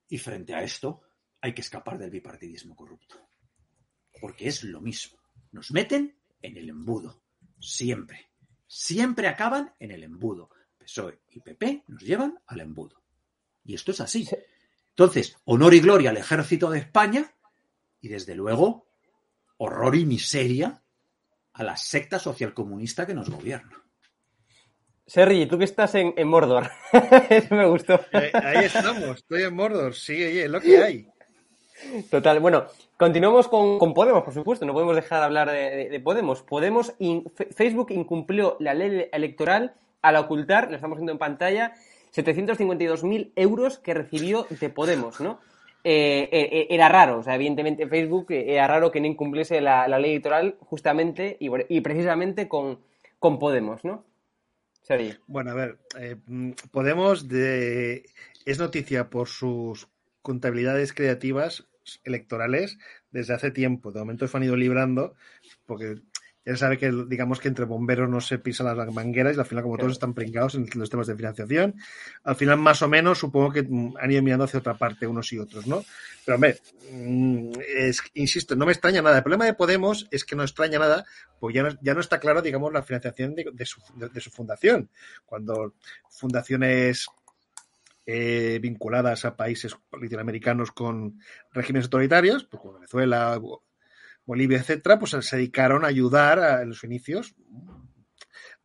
[0.10, 1.02] Y frente a esto,
[1.42, 3.16] hay que escapar del bipartidismo corrupto.
[4.22, 5.18] Porque es lo mismo.
[5.52, 7.24] Nos meten en el embudo.
[7.60, 8.35] Siempre.
[8.68, 10.50] Siempre acaban en el embudo.
[10.78, 13.02] PSOE y PP nos llevan al embudo.
[13.64, 14.28] Y esto es así.
[14.90, 17.34] Entonces, honor y gloria al ejército de España
[18.02, 18.88] y desde luego
[19.58, 20.82] horror y miseria
[21.54, 23.82] a la secta socialcomunista que nos gobierna.
[25.08, 26.70] Sergi, tú que estás en, Mordor.
[27.30, 28.00] Eso me gustó.
[28.12, 31.08] Eh, ahí estamos, estoy en Mordor, sí, es lo que hay.
[32.10, 32.66] Total, bueno,
[32.98, 36.42] continuamos con, Podemos, por supuesto, no podemos dejar de hablar de, Podemos.
[36.42, 36.96] Podemos,
[37.56, 41.74] Facebook incumplió la ley electoral al ocultar, lo estamos viendo en pantalla,
[42.14, 45.40] 752.000 euros que recibió de Podemos, ¿no?
[45.84, 49.88] Eh, eh, eh, era raro, o sea, evidentemente Facebook era raro que no incumpliese la,
[50.00, 52.80] ley electoral justamente y, precisamente con,
[53.20, 54.04] con, Podemos, ¿no?
[55.28, 55.78] Bueno, a ver,
[56.72, 58.06] Podemos de,
[58.46, 59.88] es noticia por sus
[60.26, 61.68] contabilidades creativas
[62.04, 62.80] electorales
[63.12, 63.92] desde hace tiempo.
[63.92, 65.14] De momento se han ido librando
[65.68, 66.02] porque
[66.44, 69.46] ya se sabe que, digamos que entre bomberos no se pisan las mangueras y al
[69.46, 71.76] final, como todos están pringados en los temas de financiación,
[72.24, 75.40] al final, más o menos, supongo que han ido mirando hacia otra parte unos y
[75.40, 75.84] otros, ¿no?
[76.24, 76.60] Pero, hombre,
[76.92, 79.18] mm, es, insisto, no me extraña nada.
[79.18, 81.06] El problema de Podemos es que no extraña nada,
[81.40, 84.90] pues ya no, ya no está claro, digamos, la financiación de, su, de su fundación.
[85.26, 85.74] Cuando
[86.10, 87.08] fundaciones
[88.06, 91.20] eh, vinculadas a países latinoamericanos con
[91.52, 93.40] regímenes autoritarios, pues como Venezuela,
[94.26, 97.36] Bolivia, etcétera, pues se dedicaron a ayudar a, en los inicios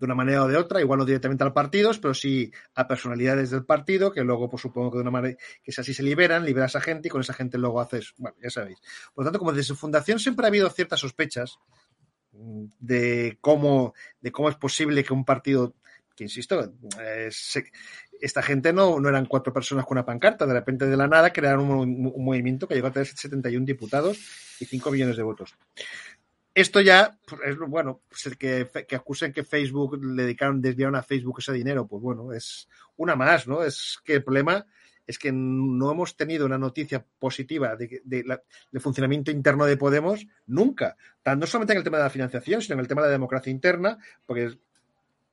[0.00, 2.88] de una manera o de otra, igual no directamente a los partidos, pero sí a
[2.88, 6.02] personalidades del partido, que luego, pues supongo que de una manera que si así se
[6.02, 8.78] liberan, liberas a gente y con esa gente luego haces, bueno, ya sabéis.
[9.14, 11.58] Por lo tanto, como desde su fundación siempre ha habido ciertas sospechas
[12.32, 15.74] mm, de cómo, de cómo es posible que un partido
[16.16, 17.30] que insisto, eh,
[18.20, 21.32] esta gente no, no eran cuatro personas con una pancarta, de repente de la nada
[21.32, 24.18] crearon un, movimiento que llegó a tener 71 diputados
[24.60, 25.54] y 5 millones de votos.
[26.54, 31.02] Esto ya, pues, es bueno, pues que, que acusen que Facebook le dedicaron, desviaron a
[31.02, 33.62] Facebook ese dinero, pues bueno, es una más, ¿no?
[33.62, 34.66] Es que el problema
[35.10, 40.96] es que no hemos tenido una noticia positiva de, de, funcionamiento interno de Podemos nunca,
[41.24, 43.50] no solamente en el tema de la financiación, sino en el tema de la democracia
[43.50, 44.56] interna, porque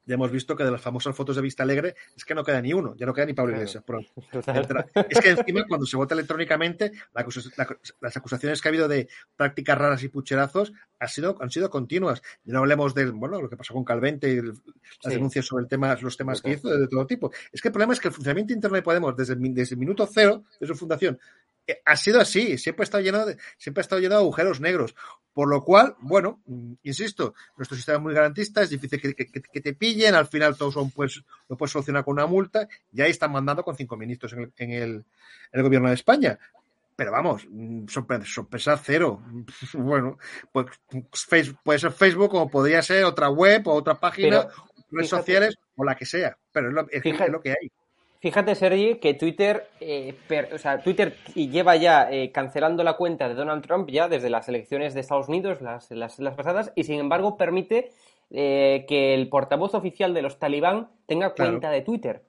[0.08, 2.62] ya hemos visto que de las famosas fotos de Vista Alegre es que no queda
[2.62, 3.84] ni uno, ya no queda ni Pablo Iglesias.
[5.10, 10.04] es que encima cuando se vota electrónicamente, las acusaciones que ha habido de prácticas raras
[10.04, 12.22] y pucherazos han sido, han sido continuas.
[12.46, 14.62] Ya no hablemos de bueno, lo que pasó con Calvente y las
[15.04, 17.30] denuncias sobre el tema, los temas que hizo de todo tipo.
[17.52, 20.08] Es que el problema es que el funcionamiento interno de Podemos desde, desde el minuto
[20.10, 21.20] cero de su fundación
[21.86, 24.96] ha sido así, siempre ha estado lleno de, siempre ha estado lleno de agujeros negros.
[25.34, 26.42] Por lo cual, bueno,
[26.82, 30.90] insisto, nuestro sistema es muy garantista, es difícil que, te pillen, al final todo son,
[30.90, 34.72] pues, lo puedes solucionar con una multa, y ahí están mandando con cinco ministros en
[34.72, 35.06] el,
[35.54, 36.40] gobierno de España.
[36.96, 39.22] Pero vamos, mm, sorpresa, cero.
[39.74, 40.18] Bueno,
[40.52, 40.66] pues,
[41.64, 44.48] puede ser Facebook como podría ser otra web o otra página,
[44.90, 47.72] redes sociales o la que sea, pero es lo que hay.
[48.20, 50.16] Fíjate, Sergi, que Twitter, eh,
[50.54, 54.50] o sea, Twitter lleva ya eh, cancelando la cuenta de Donald Trump ya desde las
[54.50, 57.92] elecciones de Estados Unidos, las, las, pasadas, y sin embargo permite
[58.32, 62.24] eh, que el portavoz oficial de los talibán tenga cuenta de Twitter.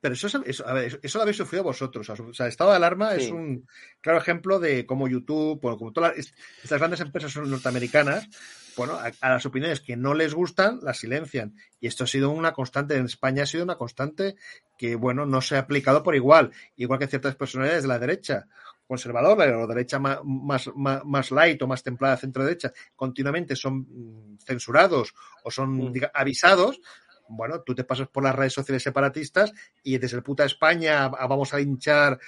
[0.00, 0.64] Pero eso, eso,
[1.02, 2.08] eso lo habéis sufrido vosotros.
[2.08, 3.66] O sea, estado de alarma es un
[4.00, 8.28] claro ejemplo de cómo YouTube, bueno, como todas estas grandes empresas son norteamericanas,
[8.76, 11.56] bueno, a, las opiniones que no les gustan, las silencian.
[11.80, 14.36] Y esto ha sido una constante, en España ha sido una constante
[14.76, 18.46] que, bueno, no se ha aplicado por igual, igual que ciertas personalidades de la derecha
[18.86, 24.38] conservadora o derecha más, más, más, light o más templada centro derecha continuamente son mm,
[24.38, 25.12] censurados
[25.44, 25.92] o son mm.
[26.14, 26.80] avisados
[27.28, 31.54] bueno, tú te pasas por las redes sociales separatistas y desde el puta España vamos
[31.54, 32.18] a hinchar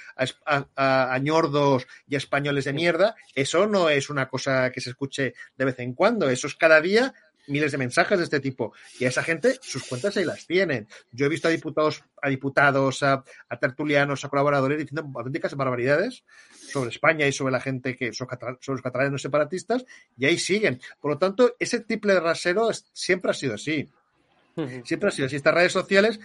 [0.75, 5.33] a, ñordos y a españoles de mierda, eso no es una cosa que se escuche
[5.57, 7.13] de vez en cuando, eso es cada día
[7.47, 8.73] miles de mensajes de este tipo.
[8.99, 10.87] Y a esa gente sus cuentas ahí las tienen.
[11.11, 13.23] Yo he visto a diputados, a diputados, a,
[13.59, 16.23] tertulianos, a colaboradores diciendo auténticas barbaridades
[16.71, 19.85] sobre España y sobre la gente que son, sobre los catalanes separatistas,
[20.17, 20.79] y ahí siguen.
[20.99, 23.89] Por lo tanto, ese triple rasero siempre ha sido así.
[24.83, 25.35] Siempre ha sido así.
[25.35, 26.19] Estas redes sociales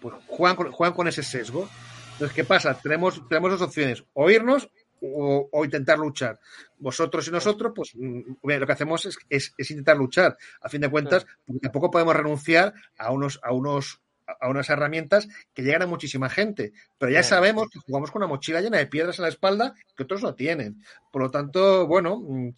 [0.00, 1.68] pues, juegan, con, juegan con ese sesgo.
[2.12, 2.74] Entonces, ¿qué pasa?
[2.74, 4.68] Tenemos, tenemos dos opciones, oírnos
[5.00, 6.40] o, o, intentar luchar.
[6.78, 10.36] Vosotros y nosotros, pues mm, lo que hacemos es, es, intentar luchar.
[10.60, 14.00] A fin de cuentas, porque tampoco podemos renunciar a unos, a unos
[14.40, 16.72] a unas herramientas que llegan a muchísima gente.
[16.98, 20.02] Pero ya sabemos que jugamos con una mochila llena de piedras en la espalda que
[20.02, 20.82] otros no tienen.
[21.10, 22.50] Por lo tanto, bueno, mm,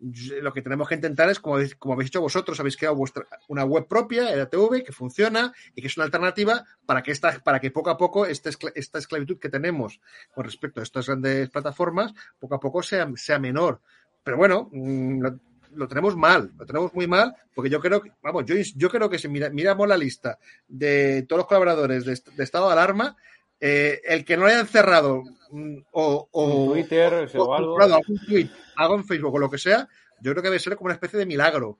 [0.00, 3.64] lo que tenemos que intentar es, como, como habéis dicho vosotros, habéis creado vuestra, una
[3.64, 7.70] web propia, TV que funciona y que es una alternativa para que, esta, para que
[7.70, 10.00] poco a poco esta, esta esclavitud que tenemos
[10.34, 13.80] con respecto a estas grandes plataformas, poco a poco sea, sea menor.
[14.22, 15.24] Pero bueno, mm,
[15.74, 19.10] lo, tenemos mal, lo tenemos muy mal, porque yo creo que, vamos, yo, yo creo
[19.10, 23.16] que si miramos la lista de todos los colaboradores de, estado de alarma,
[23.60, 27.80] eh, el que no le hayan cerrado mm, o, o, Twitter o, algo.
[27.80, 29.88] algún tweet algo en Facebook o lo que sea,
[30.20, 31.78] yo creo que debe ser como una especie de milagro.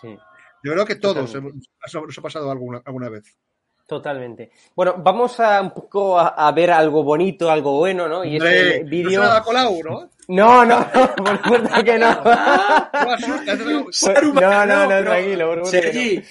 [0.00, 0.16] Sí.
[0.64, 3.36] Yo creo que todos nos ha pasado alguna, alguna vez.
[3.86, 4.50] Totalmente.
[4.74, 8.22] Bueno, vamos a un poco a, ver algo bonito, algo bueno, ¿no?
[8.22, 9.22] Y este vídeo.
[9.22, 10.10] ¿No Colau, ¿no?
[10.28, 10.86] No, no,
[11.16, 12.22] por supuesto que no.
[14.34, 16.22] no, no, no, tranquilo, por Sergi,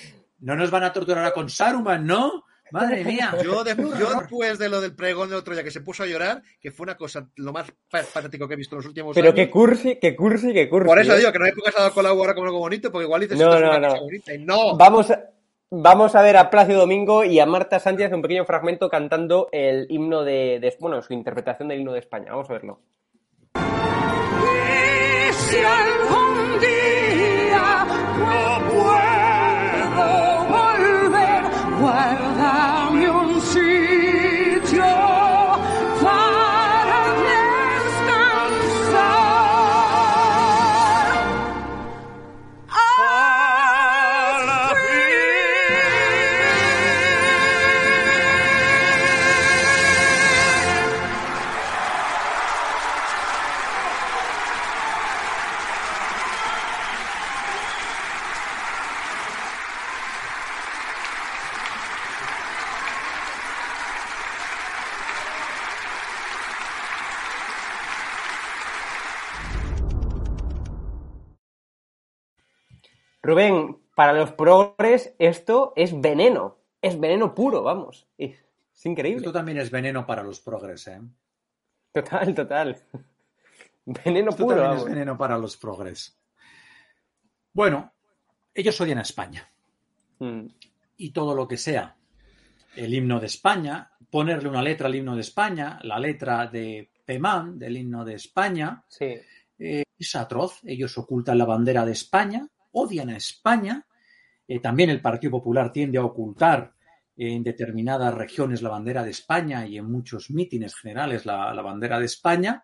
[0.42, 2.46] no nos van a torturar con Saruman, ¿no?
[2.72, 3.36] Madre mía.
[3.44, 6.72] Yo, después de lo del pregón de otro día que se puso a llorar, que
[6.72, 7.72] fue una cosa lo más
[8.14, 9.36] patético que he visto en los últimos Pero años.
[9.36, 10.88] Pero que cursi, que cursi, que cursi.
[10.88, 11.20] Por eso ¿eh?
[11.20, 13.38] digo que no hay que dado con la ahora como algo bonito, porque igual dices
[13.38, 14.02] no, no, no.
[14.02, 14.78] bonita y no.
[14.78, 15.24] Vamos a,
[15.70, 19.88] vamos a ver a Plácido Domingo y a Marta Sánchez un pequeño fragmento cantando el
[19.90, 22.32] himno de, de bueno, su interpretación del himno de España.
[22.32, 22.82] Vamos a verlo.
[73.28, 78.08] Rubén, para los progres esto es veneno, es veneno puro, vamos.
[78.18, 78.38] Es,
[78.86, 79.18] increíble.
[79.18, 81.02] Esto también es veneno para los progres, ¿eh?
[81.92, 82.82] Total, total.
[83.86, 84.62] Veneno esto puro.
[84.62, 86.18] También es veneno para los progres.
[87.52, 87.92] Bueno,
[88.54, 89.52] ellos odian a España.
[90.20, 90.46] Mm.
[90.96, 91.98] Y todo lo que sea
[92.78, 97.60] el himno de España, ponerle una letra al himno de España, la letra de Pemán,
[97.60, 99.16] del himno de España, sí.
[99.60, 100.62] Eh, es atroz.
[100.64, 103.86] Ellos ocultan la bandera de España, odian a España.
[104.48, 106.74] Eh, también el Partido Popular tiende a ocultar
[107.16, 112.06] en determinadas regiones la bandera de España y en muchos mítines generales la, bandera de
[112.06, 112.64] España.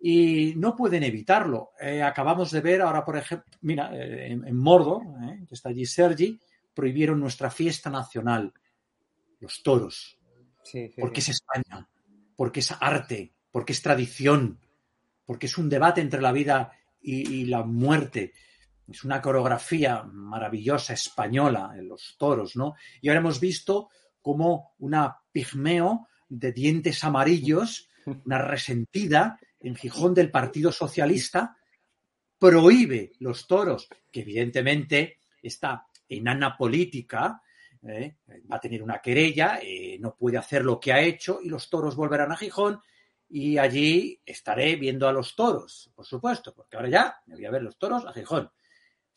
[0.00, 1.70] Y no pueden evitarlo.
[1.80, 5.02] Eh, acabamos de ver ahora, por ejemplo, mira, en, Mordor,
[5.46, 6.40] que está allí Sergi,
[6.74, 8.52] prohibieron nuestra fiesta nacional,
[9.40, 10.18] los toros.
[10.98, 11.88] porque es España,
[12.36, 14.58] porque es arte, porque es tradición,
[15.24, 18.32] porque es un debate entre la vida y, la muerte.
[18.88, 22.74] Es una coreografía maravillosa española en los toros, ¿no?
[23.00, 23.88] Y ahora hemos visto
[24.20, 27.88] como una pigmeo de dientes amarillos,
[28.24, 31.56] una resentida en Gijón del Partido Socialista,
[32.38, 37.40] prohíbe los toros, que evidentemente esta enana política
[37.82, 38.16] ¿eh?
[38.50, 41.70] va a tener una querella, eh, no puede hacer lo que ha hecho y los
[41.70, 42.80] toros volverán a Gijón
[43.28, 47.50] y allí estaré viendo a los toros, por supuesto, porque ahora ya me voy a
[47.50, 48.50] ver los toros a Gijón.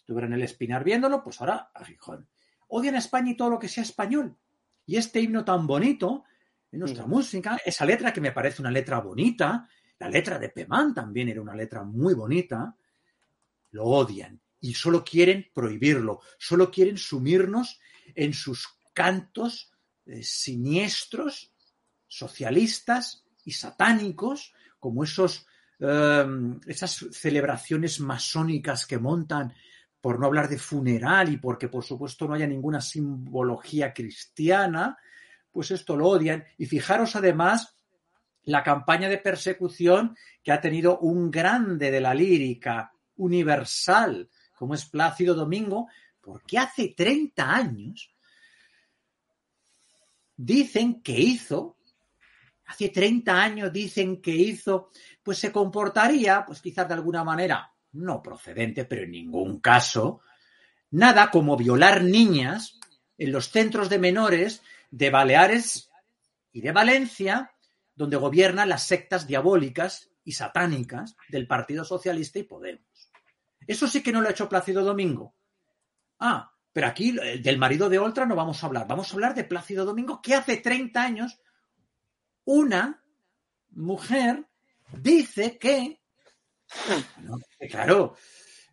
[0.06, 2.30] Estuve en el Espinar viéndolo, pues ahora a Gijón.
[2.68, 4.38] Odian a España y todo lo que sea español.
[4.86, 6.26] Y este himno tan bonito,
[6.72, 10.94] en nuestra música, esa letra que me parece una letra bonita, la letra de Pemán
[10.94, 12.78] también era una letra muy bonita,
[13.72, 17.80] lo odian y solo quieren prohibirlo, solo quieren sumirnos
[18.13, 19.72] en sus cantos
[20.06, 21.52] eh, siniestros,
[22.06, 25.48] socialistas y satánicos, como esos,
[25.80, 29.56] em, esas celebraciones masónicas que montan,
[30.06, 35.00] por no hablar de funeral y porque por supuesto no haya ninguna simbología cristiana,
[35.52, 36.44] pues esto lo odian.
[36.60, 37.76] Y fijaros además
[38.44, 44.86] la campaña de persecución que ha tenido un grande de la lírica universal, como es
[44.86, 45.88] Plácido Domingo,
[46.22, 48.15] porque hace 30 años
[50.36, 51.78] dicen que hizo,
[52.68, 54.91] hace 30 años dicen que hizo,
[55.24, 60.22] pues se comportaría, pues quizás de alguna manera no procedente, pero en ningún caso,
[60.92, 62.80] nada como violar niñas
[63.18, 65.90] en los centros de menores de Baleares
[66.52, 67.52] y de Valencia,
[67.96, 73.12] donde gobiernan las sectas diabólicas y satánicas del Partido Socialista y Podemos.
[73.68, 75.36] Eso sí que no lo ha hecho Plácido Domingo.
[76.20, 78.88] Ah, pero aquí eh, del marido de Oltra no vamos a hablar.
[78.88, 81.40] Vamos a hablar de Plácido Domingo, que hace 30 años
[82.44, 83.04] una
[83.72, 84.46] mujer
[84.92, 86.02] dice que.
[87.70, 88.16] Claro,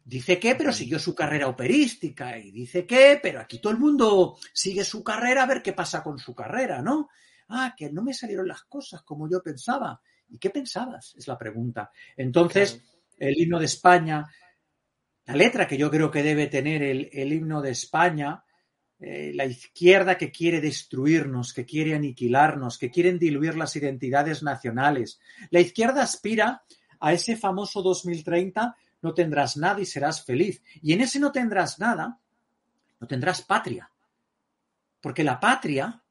[0.05, 2.39] dice que, pero siguió su carrera operística.
[2.39, 6.03] Y dice que, pero aquí todo el mundo sigue su carrera a ver qué pasa
[6.03, 7.09] con su carrera, ¿no?
[7.49, 10.01] Ah, que no me salieron las cosas como yo pensaba.
[10.29, 11.15] ¿Y qué pensabas?
[11.17, 11.91] Es la pregunta.
[12.17, 12.81] Entonces,
[13.19, 14.27] el himno de España
[15.27, 18.45] la letra que yo creo que debe tener el, himno de España,
[18.99, 25.21] eh, la izquierda que quiere destruirnos, que quiere aniquilarnos, que quieren diluir las identidades nacionales.
[25.51, 26.65] La izquierda aspira
[27.03, 30.63] a ese famoso 2030, no tendrás nada y serás feliz.
[30.81, 32.19] Y en ese no tendrás nada,
[33.01, 33.91] no tendrás patria.
[35.01, 36.03] Porque la patria,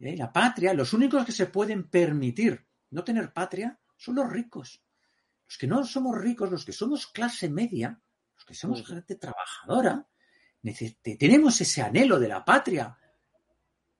[0.00, 4.82] eh, la patria, los únicos que se pueden permitir no tener patria son los ricos.
[5.46, 8.00] Los que no somos ricos, los que somos clase media,
[8.50, 10.08] que somos gente trabajadora,
[11.18, 12.98] tenemos ese anhelo de la patria.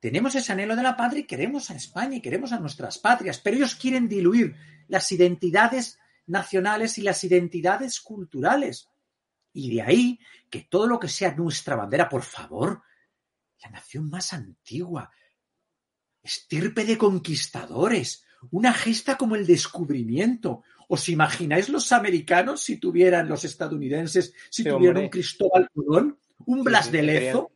[0.00, 3.38] Tenemos ese anhelo de la patria y queremos a España y queremos a nuestras patrias,
[3.38, 4.56] pero ellos quieren diluir
[4.88, 6.00] las identidades
[6.30, 8.88] nacionales y las identidades culturales.
[9.52, 12.82] Y de ahí que todo lo que sea nuestra bandera, por favor,
[13.62, 15.10] la nación más antigua,
[16.22, 20.62] estirpe de conquistadores, una gesta como el descubrimiento,
[20.92, 26.90] ¿Os imagináis los americanos si tuvieran los estadounidenses, si tuvieran un Cristóbal Colón, un Blas
[26.90, 27.52] de Lezo?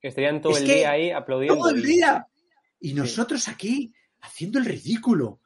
[0.00, 1.58] Que estarían todo el día ahí aplaudiendo.
[1.58, 2.28] Todo el día.
[2.78, 5.40] Y nosotros aquí haciendo el ridículo,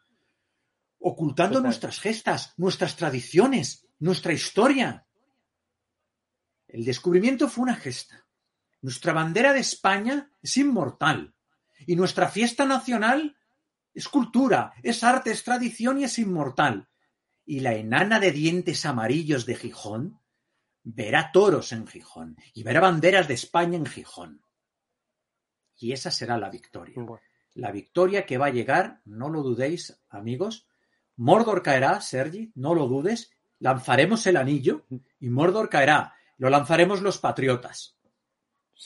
[1.01, 5.07] ocultando nuestras gestas, nuestras tradiciones, nuestra historia.
[6.69, 8.27] El descubrimiento fue una gesta.
[8.81, 11.35] Nuestra bandera de España es inmortal.
[11.87, 13.37] Y nuestra fiesta nacional
[13.93, 16.91] es cultura, es arte, es tradición y es inmortal
[17.51, 20.21] y la enana de dientes amarillos de Gijón
[20.85, 24.45] verá toros en Gijón y verá banderas de España en Gijón.
[25.77, 26.95] Y esa será la victoria.
[27.55, 30.69] La victoria que va a llegar, no lo dudéis, amigos.
[31.21, 33.31] Mordor caerá, Sergi, no lo dudes.
[33.59, 34.87] Lanzaremos el anillo
[35.21, 36.15] y Mordor caerá.
[36.39, 37.99] Lo lanzaremos los patriotas.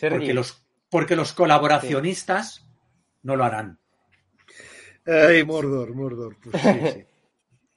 [0.00, 2.66] Porque los, porque los colaboracionistas
[3.22, 3.78] no lo harán.
[5.06, 6.36] Ay, Mordor, Mordor.
[6.42, 6.60] Pues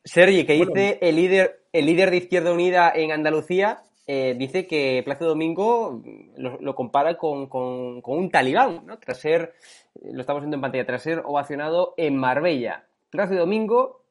[0.03, 5.03] Sergi, que dice el líder, el líder de Izquierda Unida en Andalucía, eh, dice que
[5.05, 6.01] Plácido Domingo
[6.35, 8.97] lo, compara con, un talibán, ¿no?
[8.97, 9.53] Tras ser,
[10.01, 12.87] lo estamos viendo en pantalla, tras ser ovacionado en Marbella.
[13.11, 14.06] Plácido Domingo,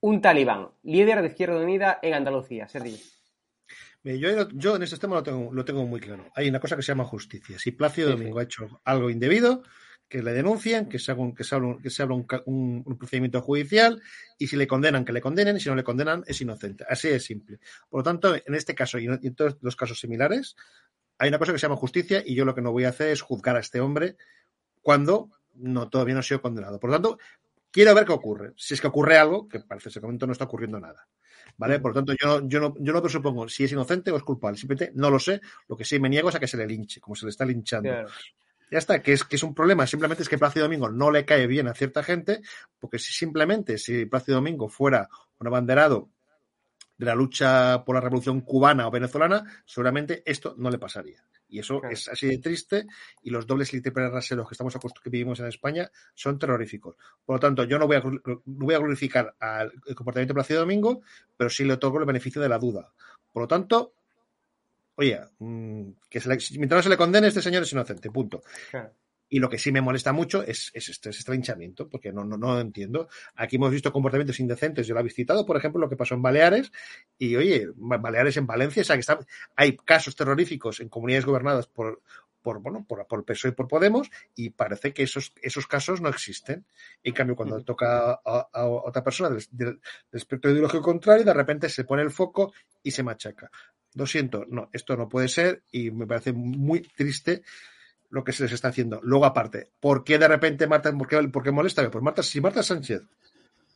[0.00, 2.68] un talibán, líder de Izquierda Unida en Andalucía.
[2.68, 3.00] Sergi.
[4.04, 6.30] Yo, yo, en este tema lo tengo, lo tengo muy claro.
[6.36, 7.58] Hay una cosa que se llama justicia.
[7.58, 9.64] Si Plácido Domingo ha hecho algo indebido,
[10.08, 14.00] que le denuncien, que se haga, un, que se que se un, procedimiento judicial
[14.38, 16.84] y si le condenan, que le condenen y si no le condenan es inocente.
[16.88, 17.58] Así de simple.
[17.88, 20.54] Por lo tanto, en este caso y en todos los casos similares,
[21.18, 23.08] hay una cosa que se llama justicia y yo lo que no voy a hacer
[23.08, 24.16] es juzgar a este hombre
[24.82, 26.78] cuando no todavía no ha sido condenado.
[26.78, 27.18] Por lo tanto,
[27.76, 28.54] quiero ver qué ocurre.
[28.56, 31.06] Si es que ocurre algo, que parece ese momento no está ocurriendo nada.
[31.58, 31.78] ¿Vale?
[31.78, 34.56] Por lo tanto, yo, yo, no, yo no presupongo si es inocente o es culpable.
[34.56, 35.42] Simplemente no lo sé.
[35.68, 37.44] Lo que sí me niego es a que se le linche, como se le está
[37.44, 37.90] linchando.
[38.70, 39.86] Ya está, que es, que es un problema.
[39.86, 42.40] Simplemente es que Plácido Domingo no le cae bien a cierta gente,
[42.80, 45.08] porque si simplemente si Plácido Domingo fuera
[45.38, 46.08] un abanderado
[46.96, 51.22] de la lucha por la revolución cubana o venezolana, seguramente esto no le pasaría.
[51.48, 52.86] Y eso es así de triste
[53.22, 56.96] y los dobles y triples raseros que estamos acostumbrados que vivimos en España son terroríficos.
[57.24, 60.60] Por lo tanto, yo no voy a, no voy a glorificar al comportamiento de Plácido
[60.60, 61.02] Domingo,
[61.36, 62.92] pero sí le otorgo el beneficio de la duda.
[63.32, 63.94] Por lo tanto,
[64.96, 66.20] oye, mm, que
[66.58, 68.42] mientras no se le condene, este señor es inocente, punto.
[69.28, 73.08] Y lo que sí me molesta mucho es, este, estranchamiento, porque no, no, no entiendo.
[73.34, 74.86] Aquí hemos visto comportamientos indecentes.
[74.86, 76.70] Yo lo he visitado, por ejemplo, lo que pasó en Baleares.
[77.18, 82.02] Y oye, Baleares en Valencia, o sea, que hay casos terroríficos en comunidades gobernadas por,
[82.40, 86.08] por, bueno, por, por PSOE y por Podemos, y parece que esos, esos casos no
[86.08, 86.64] existen.
[87.02, 89.80] En cambio, cuando toca a, otra persona del, del,
[90.12, 92.52] espectro ideológico contrario, de repente se pone el foco
[92.82, 93.50] y se machaca
[93.96, 97.42] lo siento, no, esto no puede ser y me parece muy triste
[98.16, 99.00] lo que se les está haciendo.
[99.02, 101.88] Luego, aparte, ¿por qué de repente Marta, por qué, molesta?
[101.90, 103.02] Pues Marta, si Marta Sánchez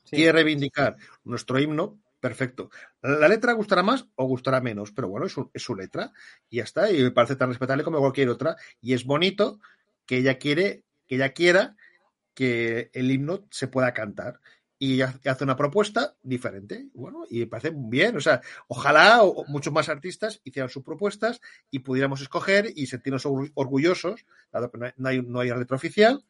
[0.09, 2.71] quiere reivindicar nuestro himno, perfecto.
[3.03, 6.13] La letra gustará más o gustará menos, pero bueno, es su, es su letra
[6.49, 6.91] y ya está.
[6.91, 8.57] Y me parece tan respetable como cualquier otra.
[8.81, 9.61] Y es bonito
[10.07, 11.77] que ella quiere, que ella quiera
[12.35, 14.41] que el himno se pueda cantar
[14.83, 16.89] y hace una propuesta diferente.
[16.95, 18.17] Bueno, y me parece bien.
[18.17, 24.25] O sea, ojalá muchos más artistas hicieran sus propuestas y pudiéramos escoger y sentirnos orgullosos,
[24.51, 26.25] dado que no hay, no hay letra oficial,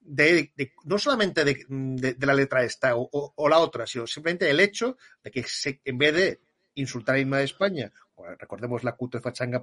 [0.00, 0.52] de,
[0.84, 5.44] no solamente de, la letra esta o, la otra, sino simplemente el hecho de que
[5.44, 6.40] se, en vez de
[6.74, 7.92] insultar a Inma de España
[8.38, 9.62] recordemos la cutre fachanga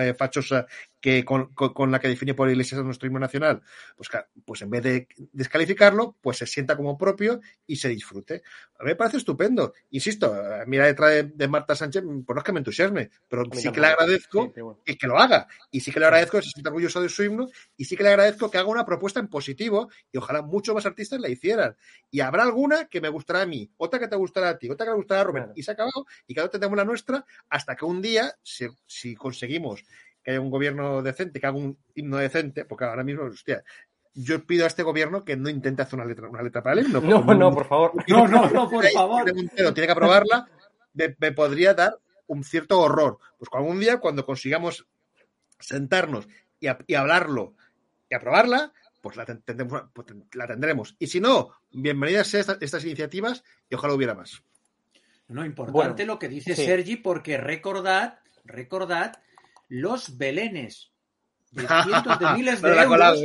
[0.00, 0.66] eh, fachosa
[1.00, 1.50] que con,
[1.90, 3.62] la que define por Iglesias nuestro himno nacional,
[3.96, 4.08] pues,
[4.44, 8.42] pues en vez de descalificarlo, pues se sienta como propio y se disfrute.
[8.78, 9.72] A mí me parece estupendo.
[9.90, 13.70] Insisto, a la letra de, Marta Sánchez, pues no es que me entusiasme, pero sí
[13.72, 15.46] que le agradezco que, lo haga.
[15.70, 18.02] Y sí que le agradezco que se sienta orgulloso de su himno y sí que
[18.02, 21.76] le agradezco que haga una propuesta en positivo y ojalá muchos más artistas la hicieran.
[22.10, 24.86] Y habrá alguna que me gustará a mí, otra que te gustará a ti, otra
[24.86, 25.52] que le gustará a Rubén.
[25.54, 29.14] Y se ha acabado y cada uno tendremos la nuestra hasta que un día, si,
[29.14, 29.84] conseguimos
[30.22, 33.62] que haya un gobierno decente, que haga un himno decente, porque ahora mismo, hostia,
[34.14, 36.86] yo pido a este gobierno que no intente hacer una letra, una letra para el
[36.86, 37.00] himno.
[37.00, 37.92] No, no, por favor.
[38.08, 39.24] No, no, no, por favor.
[39.32, 40.48] Tiene que aprobarla,
[40.94, 43.18] me, podría dar un cierto horror.
[43.38, 44.86] Pues algún día, cuando consigamos
[45.58, 46.28] sentarnos
[46.60, 47.54] y, hablarlo
[48.10, 50.96] y aprobarla, pues la, tendremos, pues la tendremos.
[50.98, 54.42] Y si no, bienvenidas sean estas, estas iniciativas y ojalá hubiera más.
[55.28, 59.20] No, importante lo que dice Sergi, porque recordad, recordad
[59.68, 60.92] los belenes
[61.50, 63.22] de cientos de miles de euros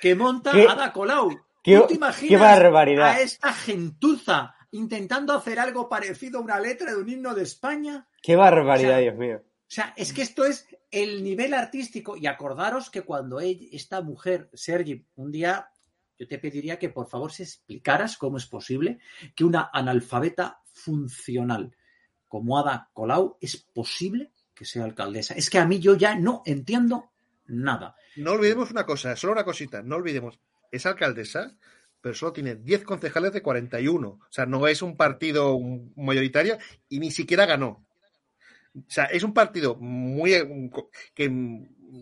[0.00, 1.30] que monta Ada Colau.
[1.62, 3.06] ¿Qué, ¿Tú te imaginas barbaridad.
[3.06, 8.06] a esta gentuza intentando hacer algo parecido a una letra de un himno de España?
[8.22, 9.42] Qué barbaridad, Dios mío.
[9.42, 12.16] O sea, es que esto es el nivel artístico.
[12.16, 15.68] Y acordaros que cuando esta mujer, Sergi, un día
[16.18, 18.98] yo te pediría que por favor se explicaras cómo es posible
[19.34, 21.74] que una analfabeta funcional
[22.28, 25.34] como Ada Colau es posible que sea alcaldesa.
[25.34, 27.10] Es que a mí yo ya no entiendo
[27.46, 27.96] nada.
[28.16, 30.38] No olvidemos una cosa, solo una cosita, no olvidemos,
[30.70, 31.56] es alcaldesa,
[32.00, 34.08] pero solo tiene 10 concejales de 41.
[34.08, 35.58] O sea, no es un partido
[35.96, 36.58] mayoritario
[36.88, 37.86] y ni siquiera ganó.
[38.74, 40.32] O sea, es un partido muy
[41.14, 41.28] que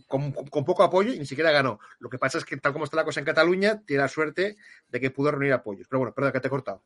[0.08, 1.78] con, poco apoyo y ni siquiera ganó.
[1.98, 4.56] Lo que pasa es que, tal como está la cosa en Cataluña, tiene la suerte
[4.88, 5.86] de que pudo reunir apoyos.
[5.88, 6.82] Pero bueno, perdón, que te he cortado.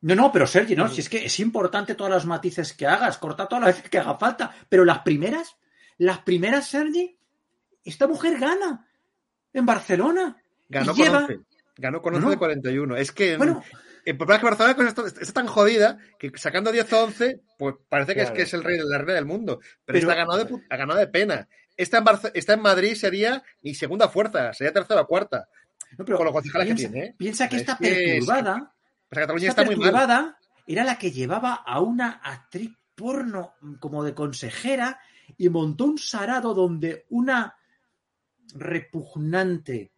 [0.00, 3.18] No, no, pero Sergi, no, si es que es importante todas las matices que hagas,
[3.18, 4.54] corta todas las veces que haga falta.
[4.68, 5.56] Pero las primeras,
[5.96, 7.18] las primeras, Sergi,
[7.84, 8.86] esta mujer gana
[9.52, 10.36] en Barcelona.
[10.68, 11.40] Ganó con 11.
[11.76, 12.96] Ganó con 11 de 41.
[12.96, 17.40] Es que El problema es que Barcelona está, tan jodida que sacando 10 o 11,
[17.58, 19.60] pues parece que, es, que es el rey de la reina del mundo.
[19.84, 21.48] Pero, está ganado de, ha ganado de pena.
[21.76, 25.48] Esta en, está en Madrid sería ni segunda fuerza, sería tercera o cuarta.
[25.96, 27.06] No, pero con los concejales piensa, que tiene.
[27.06, 27.14] ¿eh?
[27.16, 28.74] Piensa que esta perturbada,
[29.10, 35.00] está perturbada era la que llevaba a una actriz porno como de consejera
[35.36, 37.56] y montó un sarado donde una
[38.54, 39.92] repugnante,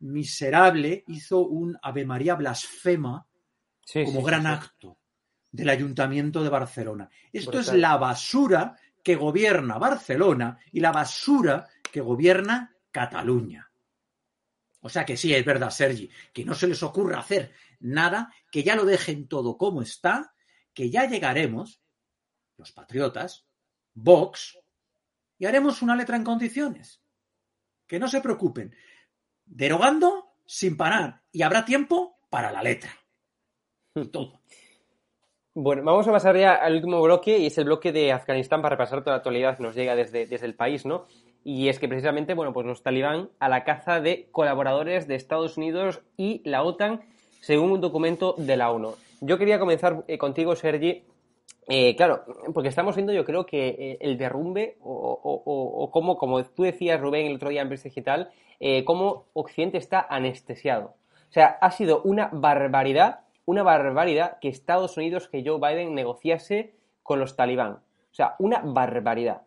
[0.00, 3.26] miserable, hizo un Ave María blasfema
[3.92, 4.98] como gran acto
[5.50, 7.10] del Ayuntamiento de Barcelona.
[7.32, 13.70] Esto es la basura que gobierna Barcelona y la basura que gobierna Cataluña.
[14.82, 18.62] O sea que sí, es verdad, Sergi, que no se les ocurra hacer nada, que
[18.62, 20.32] ya lo dejen todo como está,
[20.72, 21.82] que ya llegaremos,
[22.56, 23.46] los patriotas,
[23.94, 24.58] Vox,
[25.38, 27.02] y haremos una letra en condiciones.
[27.86, 28.76] Que no se preocupen.
[29.46, 31.22] Derogando sin parar.
[31.32, 32.90] Y habrá tiempo para la letra.
[34.12, 34.40] todo.
[35.54, 38.76] Bueno, vamos a pasar ya al último bloque y es el bloque de Afganistán para
[38.76, 41.06] repasar toda la actualidad que nos llega desde, desde el país, ¿no?
[41.42, 45.56] Y es que precisamente, bueno, pues los talibán a la caza de colaboradores de Estados
[45.56, 47.00] Unidos y la OTAN,
[47.40, 48.94] según un documento de la ONU.
[49.20, 51.04] Yo quería comenzar eh, contigo, Sergi,
[51.68, 52.24] eh, claro,
[52.54, 57.26] porque estamos viendo, yo creo que eh, el derrumbe, o, como, como tú decías, Rubén,
[57.26, 58.30] el otro día en Press Digital,
[58.84, 60.94] cómo Occidente está anestesiado.
[61.28, 66.74] O sea, ha sido una barbaridad, una barbaridad que Estados Unidos, que Joe Biden negociase
[67.02, 67.72] con los talibán.
[67.72, 69.42] O sea, una barbaridad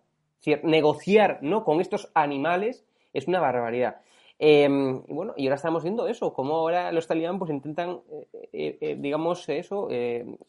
[0.63, 1.63] negociar ¿no?
[1.63, 3.97] con estos animales es una barbaridad.
[4.39, 8.27] Em, y bueno, y ahora estamos viendo eso, cómo ahora los talibán pues intentan, eh,
[8.51, 9.87] eh, eh, digamos, eso,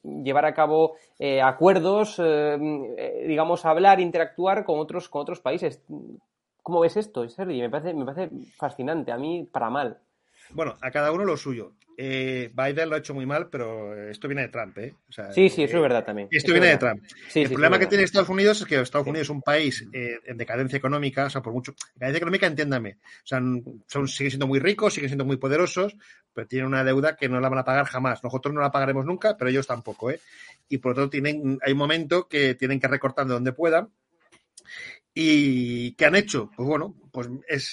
[0.02, 0.94] llevar a cabo
[1.42, 2.20] acuerdos,
[3.26, 5.82] digamos, hablar, interactuar con otros, con otros países.
[6.62, 7.60] ¿Cómo ves esto, Sergi?
[7.60, 9.98] Me parece, me parece fascinante, a mí para mal.
[10.50, 11.72] Bueno, a cada uno lo suyo.
[11.96, 14.94] Eh, Biden lo ha hecho muy mal, pero esto viene de Trump, ¿eh?
[15.32, 16.28] sí, sí, eso es verdad también.
[16.30, 17.04] Esto viene de Trump.
[17.34, 20.36] el problema que tiene Estados Unidos es que Estados Unidos es un país eh, en
[20.36, 21.74] decadencia económica, o sea, por mucho.
[21.94, 22.98] Decadencia económica, entiéndame.
[23.22, 23.40] O sea,
[23.86, 25.96] son, siguen siendo muy ricos, siguen siendo muy poderosos,
[26.32, 28.24] pero tienen una deuda que no la van a pagar jamás.
[28.24, 30.20] Nosotros no la pagaremos nunca, pero ellos tampoco, ¿eh?
[30.68, 33.90] Y por lo tanto, tienen, hay un momento que tienen que recortar de donde puedan
[35.14, 36.50] ¿Y qué han hecho?
[36.56, 37.28] Pues bueno, pues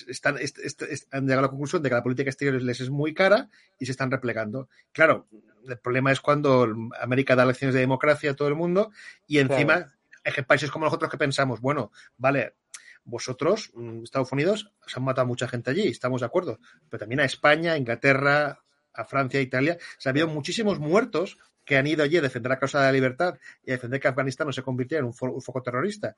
[0.08, 3.50] están, han llegado a la conclusión de que la política exterior les es muy cara
[3.80, 4.70] y se están replegando.
[4.92, 5.28] Claro,
[5.68, 6.68] el problema es cuando
[7.00, 8.92] América da lecciones de democracia a todo el mundo
[9.26, 9.88] y encima
[10.24, 12.54] hay países como nosotros que pensamos, bueno, vale,
[13.04, 17.00] vosotros, mm, Estados Unidos, se han matado a mucha gente allí, estamos de acuerdo, pero
[17.00, 18.64] también a España, Inglaterra,
[18.94, 22.50] a Francia, a Italia, se ha habido muchísimos muertos que han ido allí a defender
[22.50, 25.14] la causa de la libertad y a defender que Afganistán no se convirtiera en un,
[25.14, 26.16] foco terrorista.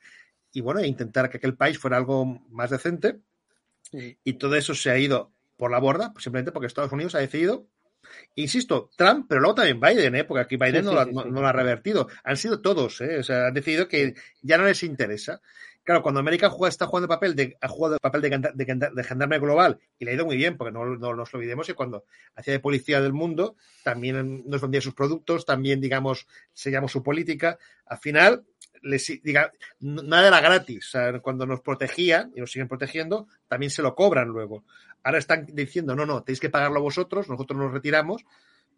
[0.52, 3.20] Y bueno, e intentar que aquel país fuera algo más decente.
[4.24, 7.68] Y todo eso se ha ido por la borda, simplemente porque Estados Unidos ha decidido,
[8.36, 10.24] insisto, Trump, pero luego también Biden, ¿eh?
[10.24, 12.08] porque aquí Biden no, lo, ha revertido.
[12.24, 13.20] Han sido todos, ¿eh?
[13.20, 15.42] o sea, han decidido que ya no les interesa.
[15.84, 19.80] Claro, cuando América está jugando el papel de, ha jugado el papel de, gendarme global
[20.00, 22.06] y le ha ido muy bien, porque no, nos lo olvidemos que cuando
[22.36, 27.58] hacía de policía del mundo, también nos vendía sus productos, también, digamos, seguíamos su política.
[27.86, 28.46] Al final,
[28.82, 30.94] les, diga, nada era gratis.
[31.22, 34.64] Cuando nos protegían y nos siguen protegiendo, también se lo cobran luego.
[35.04, 38.24] Ahora están diciendo, no, no, tenéis que pagarlo vosotros, nosotros nos retiramos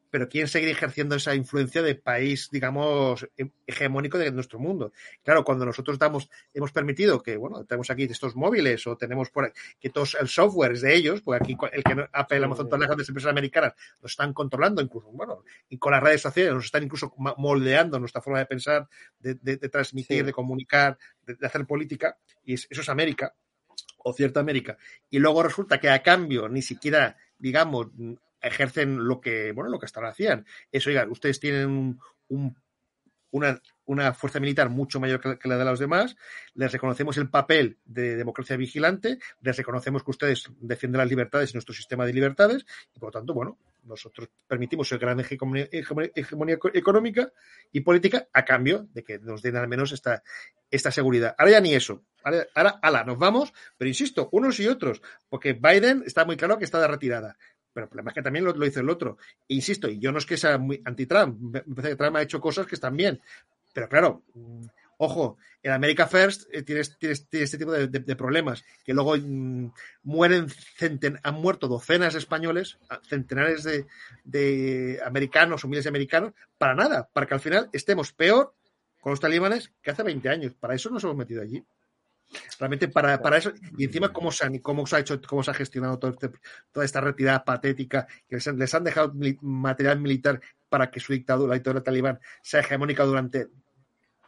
[0.09, 3.27] pero quieren seguir ejerciendo esa influencia de país, digamos,
[3.67, 4.91] hegemónico de nuestro mundo.
[5.23, 9.51] Claro, cuando nosotros damos, hemos permitido que, bueno, tenemos aquí estos móviles o tenemos por
[9.79, 12.87] que todo el software es de ellos, porque aquí el que Apple, Amazon, todas las
[12.87, 16.83] grandes empresas americanas nos están controlando, incluso, bueno, y con las redes sociales nos están
[16.83, 18.87] incluso moldeando nuestra forma de pensar,
[19.19, 19.35] de,
[19.69, 23.33] transmitir, de comunicar, de, hacer política, y eso es América
[24.03, 24.77] o cierta América.
[25.09, 27.87] Y luego resulta que a cambio ni siquiera, digamos,
[28.45, 30.45] ejercen lo que, bueno, lo que hasta ahora hacían.
[30.71, 32.55] Eso, oigan, ustedes tienen un,
[33.31, 36.15] una, una, fuerza militar mucho mayor que la de los demás,
[36.53, 41.57] les reconocemos el papel de democracia vigilante, les reconocemos que ustedes defienden las libertades en
[41.57, 42.65] nuestro sistema de libertades
[42.95, 45.67] y, por lo tanto, bueno, nosotros permitimos el gran hegemonía,
[46.73, 47.31] económica
[47.71, 50.23] y política a cambio de que nos den al menos esta,
[50.71, 51.35] esta seguridad.
[51.37, 52.03] Ahora ya ni eso.
[52.23, 56.57] Ahora, ahora, ala, nos vamos, pero insisto, unos y otros, porque Biden está muy claro
[56.57, 57.37] que está de retirada.
[57.75, 59.17] Pero el problema es que también lo, hizo el otro.
[59.49, 62.39] insisto, y yo no es que sea muy anti-Trump, me parece que Trump ha hecho
[62.39, 63.21] cosas que están bien.
[63.73, 64.65] Pero claro, mm,
[64.99, 69.73] ojo, en America First eh, tienes, este tipo de, problemas, que luego mm,
[70.03, 70.47] mueren,
[71.21, 72.77] han muerto docenas de españoles,
[73.09, 73.67] centenares
[74.23, 78.53] de, americanos o miles de americanos, para nada, para que al final estemos peor
[79.01, 80.53] con los talibanes que hace 20 años.
[80.53, 81.61] Para eso nos hemos metido allí.
[82.59, 85.51] Realmente para, para eso, y encima cómo se, han, cómo se ha hecho, cómo se
[85.51, 86.31] ha gestionado todo este,
[86.71, 91.55] toda esta retirada patética, que les han, dejado material militar para que su dictadura, la
[91.55, 93.47] dictadura talibán, sea hegemónica durante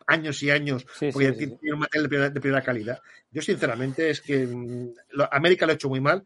[0.05, 3.01] años y años, porque tiene un material de primera, calidad.
[3.29, 4.93] Yo, sinceramente, es que mm,
[5.31, 6.25] América lo ha hecho muy mal.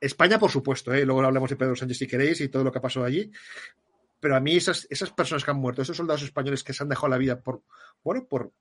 [0.00, 1.04] España, por supuesto, ¿eh?
[1.04, 3.30] luego hablamos de Pedro Sánchez si queréis y todo lo que ha pasado allí.
[4.20, 6.88] Pero a mí esas, esas personas que han muerto, esos soldados españoles que se han
[6.88, 7.62] dejado la vida por,
[8.02, 8.52] bueno, por,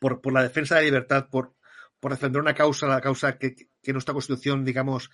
[0.00, 1.54] por, por la defensa de la libertad, por,
[2.00, 5.10] por defender una causa, la causa que, que nuestra Constitución, digamos,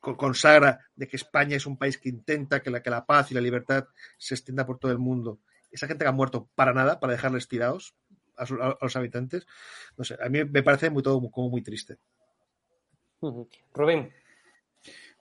[0.00, 3.34] consagra de que España es un país que intenta que la, que la paz y
[3.34, 3.84] la libertad
[4.18, 5.40] se extienda por todo el mundo.
[5.70, 7.94] Esa gente que ha muerto para nada, para dejarles tirados
[8.36, 8.46] a,
[8.80, 9.46] los habitantes,
[9.96, 11.98] no sé, a mí me parece muy todo como muy triste.
[13.74, 14.10] Rubén.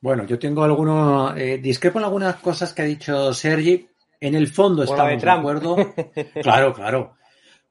[0.01, 3.87] Bueno, yo tengo algunos, eh, discrepo en algunas cosas que ha dicho Sergi.
[4.21, 5.75] En el fondo estamos de, acuerdo.
[6.41, 7.17] Claro, claro.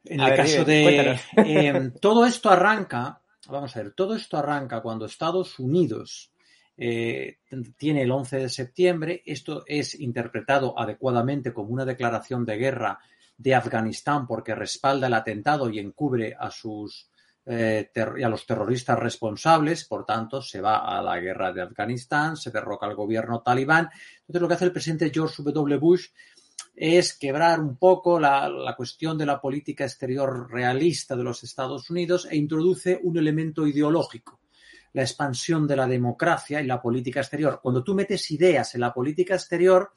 [0.09, 5.06] En el caso de eh, todo esto arranca, vamos a ver, todo esto arranca cuando
[5.06, 6.32] Estados Unidos
[6.76, 7.38] eh,
[7.76, 9.22] tiene el 11 de septiembre.
[9.26, 12.98] Esto es interpretado adecuadamente como una declaración de guerra
[13.36, 17.09] de Afganistán porque respalda el atentado y encubre a sus
[17.50, 22.50] eh, a los terroristas responsables, por tanto, se va a la guerra de Afganistán, se
[22.50, 23.88] derroca al gobierno talibán.
[24.20, 25.78] Entonces, lo que hace el presidente George W.
[25.78, 26.09] Bush
[26.81, 31.91] es quebrar un poco la, la, cuestión de la política exterior realista de los Estados
[31.91, 34.41] Unidos e introduce un elemento ideológico
[34.93, 37.61] la expansión de la democracia y la política exterior.
[37.62, 39.93] Cuando tú metes ideas en la política exterior,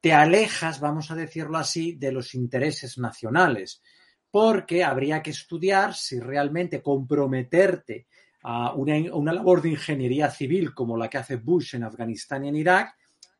[0.00, 3.82] te alejas, vamos a decirlo así, de los intereses nacionales,
[4.30, 8.06] porque habría que estudiar si realmente comprometerte
[8.42, 12.56] a una, labor de ingeniería civil como la que hace Bush en Afganistán y en
[12.56, 12.96] Irak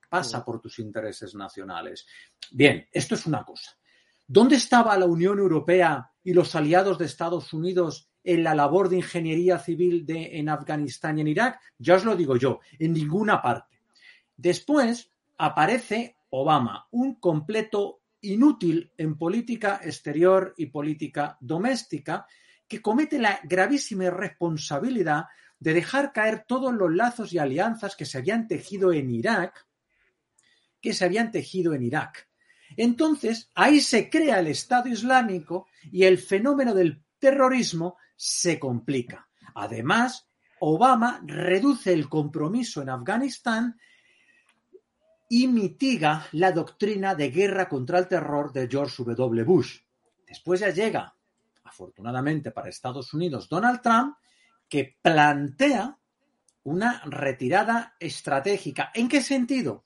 [0.09, 2.07] pasa por tus intereses nacionales.
[2.51, 3.77] Bien, esto es una cosa.
[4.27, 8.97] ¿Dónde estaba la Unión Europea y los aliados de Estados Unidos en la labor de
[8.97, 11.61] ingeniería civil de, en Afganistán y en Irak?
[11.79, 13.81] Ya os lo digo yo, en ninguna parte.
[14.37, 22.27] Después aparece Obama, un completo inútil en política exterior y política doméstica,
[22.67, 25.27] que comete la gravísima responsabilidad
[25.59, 29.67] de dejar caer todos los lazos y alianzas que se habían tejido en Irak,
[30.81, 32.29] que se habían tejido en Irak.
[32.77, 39.29] Entonces, ahí se crea el Estado Islámico y el fenómeno del terrorismo se complica.
[39.55, 40.29] Además,
[40.61, 43.79] Obama reduce el compromiso en Afganistán
[45.29, 49.45] y mitiga la doctrina de guerra contra el terror de George W.
[49.45, 49.81] Bush.
[50.27, 51.15] Después ya llega,
[51.65, 54.17] afortunadamente para Estados Unidos, Donald Trump,
[54.69, 55.99] que plantea
[56.65, 58.91] una retirada estratégica.
[58.95, 59.86] ¿En qué sentido?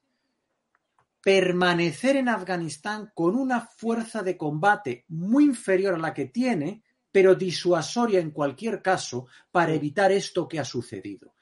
[1.23, 7.35] Permanecer en Afganistán con una fuerza de combate muy inferior a la que tiene pero
[7.35, 11.35] disuasoria en cualquier caso para evitar esto que ha sucedido.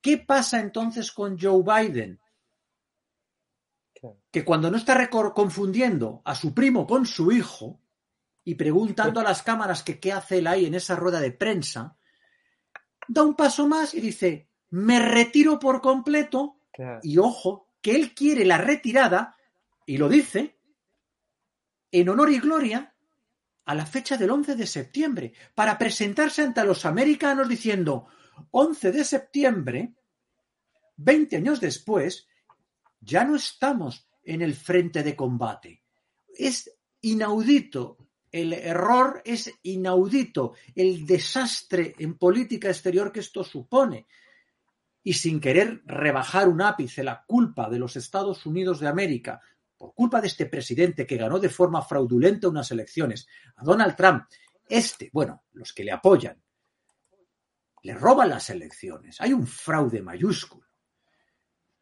[0.00, 2.20] ¿Qué pasa entonces con Joe Biden?
[4.30, 7.80] Que cuando no está confundiendo a su primo con su hijo
[8.44, 11.96] y preguntando a las cámaras que qué hace él ahí en esa rueda de prensa,
[13.08, 16.60] da un paso más y dice, me retiro por completo
[17.02, 19.36] y ojo, que él quiere la retirada,
[19.84, 20.56] y lo dice,
[21.92, 22.94] en honor y gloria
[23.66, 28.06] a la fecha del 11 de septiembre para presentarse ante los americanos diciendo
[28.52, 29.94] 11 de septiembre,
[30.96, 32.26] 20 años después,
[33.00, 35.82] ya no estamos en el frente de combate.
[36.34, 37.98] Es inaudito,
[38.32, 44.06] el error es inaudito, el desastre en política exterior que esto supone.
[45.04, 49.40] Y sin querer rebajar un ápice la culpa de los Estados Unidos de América
[49.76, 54.24] por culpa de este presidente que ganó de forma fraudulenta unas elecciones a Donald Trump,
[54.68, 56.42] este, bueno, los que le apoyan,
[57.82, 59.20] le roban las elecciones.
[59.20, 60.64] Hay un fraude mayúsculo.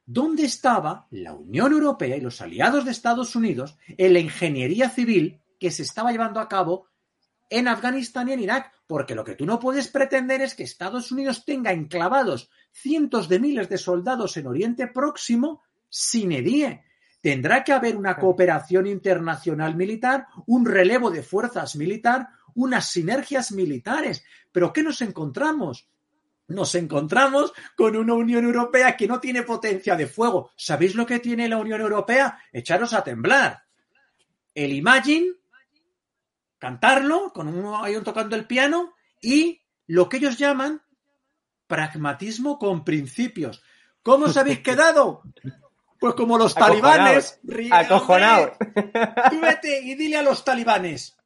[0.05, 5.41] ¿Dónde estaba la Unión Europea y los aliados de Estados Unidos en la ingeniería civil
[5.61, 6.89] que se estaba llevando a cabo
[7.59, 8.72] en Afganistán y en Irak?
[8.86, 13.38] Porque lo que tú no puedes pretender es que Estados Unidos tenga enclavados cientos de
[13.38, 16.84] miles de soldados en Oriente Próximo sin edie
[17.22, 24.24] Tendrá que haber una cooperación internacional militar, un relevo de fuerzas militar, unas sinergias militares.
[24.50, 25.88] Pero ¿qué nos encontramos?
[26.48, 30.50] Nos encontramos con una Unión Europea que no tiene potencia de fuego.
[30.57, 32.36] ¿Sabéis lo que tiene la Unión Europea?
[32.53, 33.62] Echaros a temblar.
[34.53, 35.28] El Imagine,
[36.62, 40.80] cantarlo, con un tocando el piano, y lo que ellos llaman
[41.66, 43.64] pragmatismo con principios.
[44.00, 45.24] ¿Cómo os habéis quedado?
[45.98, 47.40] Pues como los talibanes.
[47.72, 48.52] Acojonado.
[49.30, 51.16] Tú vete y dile a los talibanes.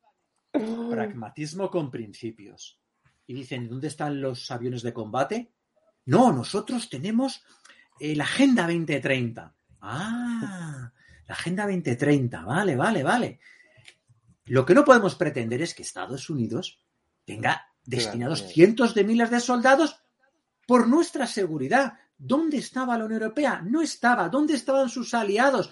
[0.52, 2.80] Pragmatismo con principios.
[3.26, 5.52] Y dicen, ¿dónde están los aviones de combate?
[6.06, 7.44] No, nosotros tenemos
[8.00, 9.54] eh, la Agenda 2030.
[9.82, 10.92] Ah,
[11.26, 13.38] La Agenda 2030, vale, vale, vale.
[14.46, 16.80] Lo que no podemos pretender es que Estados Unidos
[17.24, 20.00] tenga destinados cientos de miles de soldados
[20.66, 21.94] por nuestra seguridad.
[22.16, 23.60] ¿Dónde estaba la Unión Europea?
[23.62, 24.28] No estaba.
[24.28, 25.70] ¿Dónde estaban sus aliados?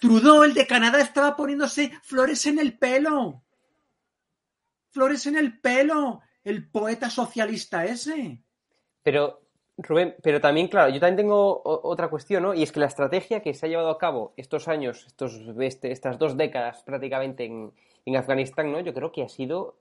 [0.00, 3.42] Trudeau, el de Canadá, estaba poniéndose flores en el pelo.
[4.90, 6.20] Flores en el pelo.
[6.44, 8.42] El poeta socialista ese.
[9.02, 9.45] Pero,
[9.78, 12.54] Rubén, pero también, claro, yo también tengo otra cuestión, ¿no?
[12.54, 15.92] Y es que la estrategia que se ha llevado a cabo estos años, estos, este,
[15.92, 17.72] estas dos décadas prácticamente en,
[18.06, 18.80] en Afganistán, ¿no?
[18.80, 19.74] Yo creo que ha sido,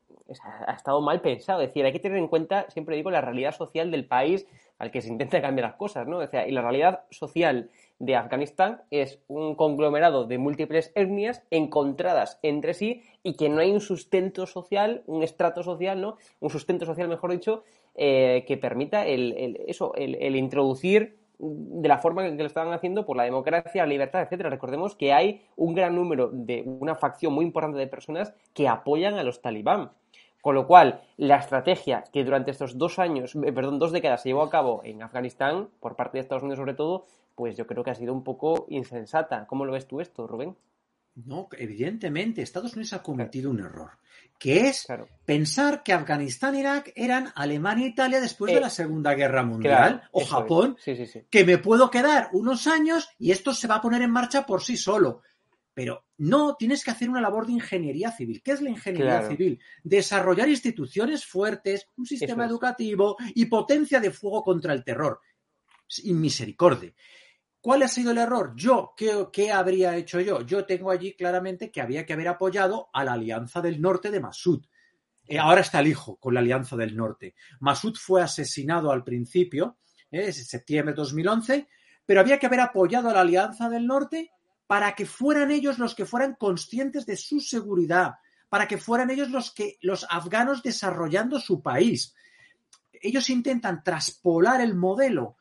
[0.67, 1.61] ha estado mal pensado.
[1.61, 4.45] Es decir, hay que tener en cuenta, siempre digo, la realidad social del país
[4.79, 6.17] al que se intenta cambiar las cosas, ¿no?
[6.17, 7.69] O sea, y la realidad social
[7.99, 13.71] de Afganistán es un conglomerado de múltiples etnias encontradas entre sí y que no hay
[13.71, 16.17] un sustento social, un estrato social, ¿no?
[16.39, 17.63] Un sustento social, mejor dicho,
[17.95, 23.17] eh, que permita el, eso, el, introducir de la forma que lo estaban haciendo por
[23.17, 24.49] la democracia, la libertad, etcétera.
[24.49, 29.15] Recordemos que hay un gran número de una facción muy importante de personas que apoyan
[29.15, 29.91] a los talibán.
[30.41, 34.29] Con lo cual, la estrategia que durante estos dos años, eh, perdón, dos décadas se
[34.29, 37.05] llevó a cabo en Afganistán, por parte de Estados Unidos sobre todo,
[37.35, 39.45] pues yo creo que ha sido un poco insensata.
[39.47, 40.55] ¿Cómo lo ves tú esto, Rubén?
[41.15, 43.91] No, evidentemente, Estados Unidos ha cometido un error,
[44.37, 44.85] que es
[45.23, 49.43] pensar que Afganistán e Irak eran Alemania e Italia después de eh, la Segunda Guerra
[49.43, 50.75] Mundial, o Japón,
[51.29, 54.61] que me puedo quedar unos años y esto se va a poner en marcha por
[54.61, 55.21] sí solo.
[55.73, 58.41] Pero no, tienes que hacer una labor de ingeniería civil.
[58.43, 59.59] ¿Qué es la ingeniería civil?
[59.83, 65.19] Desarrollar instituciones fuertes, un sistema educativo y potencia de fuego contra el terror.
[65.87, 66.93] Sin misericordia.
[67.65, 68.53] ¿Cuál ha sido el error?
[68.55, 70.41] Yo, ¿qué, habría hecho yo?
[70.41, 74.19] Yo tengo allí claramente que había que haber apoyado a la Alianza del Norte de
[74.19, 74.63] Masud.
[75.25, 77.33] Eh, ahora está el hijo con la Alianza del Norte.
[77.61, 79.79] Masud fue asesinado al principio,
[80.11, 81.67] en septiembre de 2011,
[82.05, 84.29] pero había que haber apoyado a la Alianza del Norte
[84.67, 89.31] para que fueran ellos los que fueran conscientes de su seguridad, para que fueran ellos
[89.31, 92.13] los que los afganos desarrollando su país.
[92.93, 95.37] Ellos intentan traspolar el modelo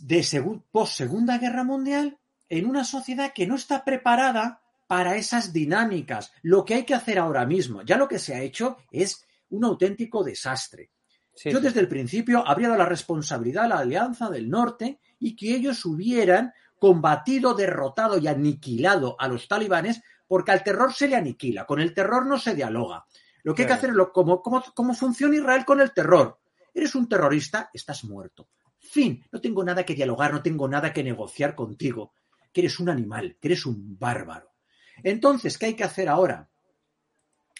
[0.00, 2.18] de post Segunda Guerra Mundial
[2.48, 6.32] en una sociedad que no está preparada para esas dinámicas.
[6.42, 9.64] Lo que hay que hacer ahora mismo, ya lo que se ha hecho es un
[9.64, 10.90] auténtico desastre.
[11.44, 15.54] Yo desde el principio habría dado la responsabilidad a la Alianza del Norte y que
[15.54, 21.66] ellos hubieran combatido, derrotado y aniquilado a los talibanes, porque al terror se le aniquila,
[21.66, 23.06] con el terror no se dialoga.
[23.42, 26.38] Lo que hay que hacer es lo, como, como funciona Israel con el terror.
[26.74, 28.48] Eres un terrorista, estás muerto.
[28.80, 32.14] Fin, no tengo nada que dialogar, no tengo nada que negociar contigo,
[32.52, 34.52] que eres un animal, que eres un bárbaro.
[35.02, 36.50] Entonces, ¿qué hay que hacer ahora?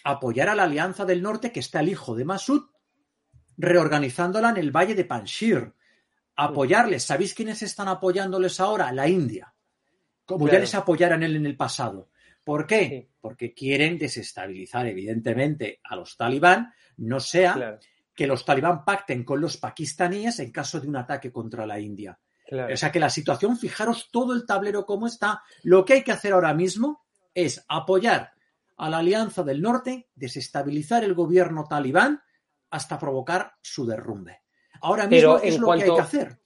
[0.03, 2.63] Apoyar a la Alianza del Norte, que está el hijo de Masud,
[3.57, 5.73] reorganizándola en el Valle de Panshir.
[6.35, 7.03] Apoyarles.
[7.03, 8.91] ¿Sabéis quiénes están apoyándoles ahora?
[8.91, 9.53] La India.
[10.25, 12.09] Como ya les apoyaron él en el pasado.
[12.43, 13.11] ¿Por qué?
[13.19, 17.79] Porque quieren desestabilizar, evidentemente, a los talibán, no sea
[18.21, 22.19] que los talibán pacten con los pakistaníes en caso de un ataque contra la India.
[22.71, 25.41] O sea que la situación, fijaros todo el tablero como está.
[25.63, 27.03] Lo que hay que hacer ahora mismo
[27.33, 28.33] es apoyar
[28.77, 32.21] a la Alianza del Norte, desestabilizar el gobierno talibán
[32.69, 34.43] hasta provocar su derrumbe.
[34.81, 36.39] Ahora mismo es lo que hay que hacer.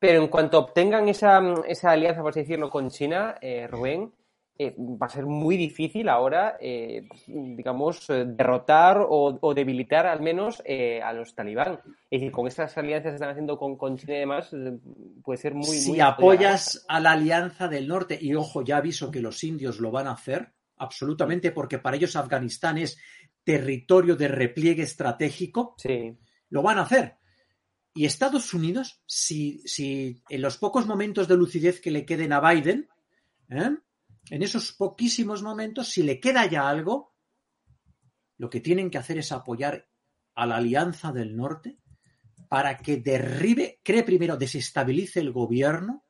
[0.00, 1.36] Pero en cuanto obtengan esa,
[1.84, 4.12] alianza, por así decirlo, con China, eh, Rubén,
[4.56, 10.62] eh, va a ser muy difícil ahora, eh, digamos, eh, derrotar o, debilitar al menos
[11.02, 11.80] a los talibán.
[12.08, 14.54] Es decir, con estas alianzas que están haciendo con, con China y demás,
[15.24, 15.64] puede ser muy...
[15.64, 19.90] Si apoyas a la alianza del norte, y ojo, ya aviso que los indios lo
[19.90, 22.96] van a hacer, absolutamente, porque para ellos Afganistán es
[23.42, 26.16] territorio de repliegue estratégico, sí.
[26.50, 27.16] lo van a hacer.
[27.92, 32.40] Y Estados Unidos, si, si en los pocos momentos de lucidez que le queden a
[32.40, 32.88] Biden,
[33.50, 33.76] ¿eh?
[34.30, 37.14] En esos poquísimos momentos, si le queda ya algo,
[38.38, 39.88] lo que tienen que hacer es apoyar
[40.34, 41.78] a la Alianza del Norte
[42.48, 46.04] para que derribe, cree primero, desestabilice el gobierno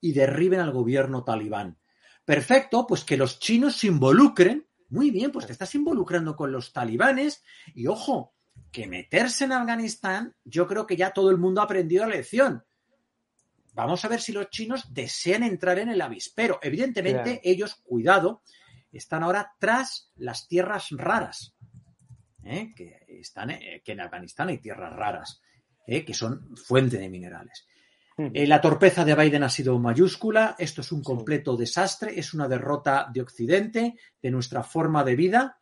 [0.00, 1.78] y derriben al gobierno talibán.
[2.24, 4.66] Perfecto, pues que los chinos se involucren.
[4.88, 7.42] Muy bien, pues te estás involucrando con los talibanes
[7.74, 8.34] y ojo,
[8.72, 12.64] que meterse en Afganistán, yo creo que ya todo el mundo ha aprendido la lección.
[13.80, 16.58] Vamos a ver si los chinos desean entrar en el avispero.
[16.62, 18.42] Evidentemente, ellos, cuidado,
[18.92, 21.54] están ahora tras las tierras raras.
[22.44, 22.74] ¿eh?
[22.76, 25.40] Que, están, eh, que en Afganistán hay tierras raras,
[25.86, 26.04] ¿eh?
[26.04, 27.66] que son fuente de minerales.
[28.18, 30.56] la torpeza de Biden ha sido mayúscula.
[30.58, 32.20] Esto es un completo desastre.
[32.20, 35.58] Es una derrota de Occidente, de nuestra forma de vida.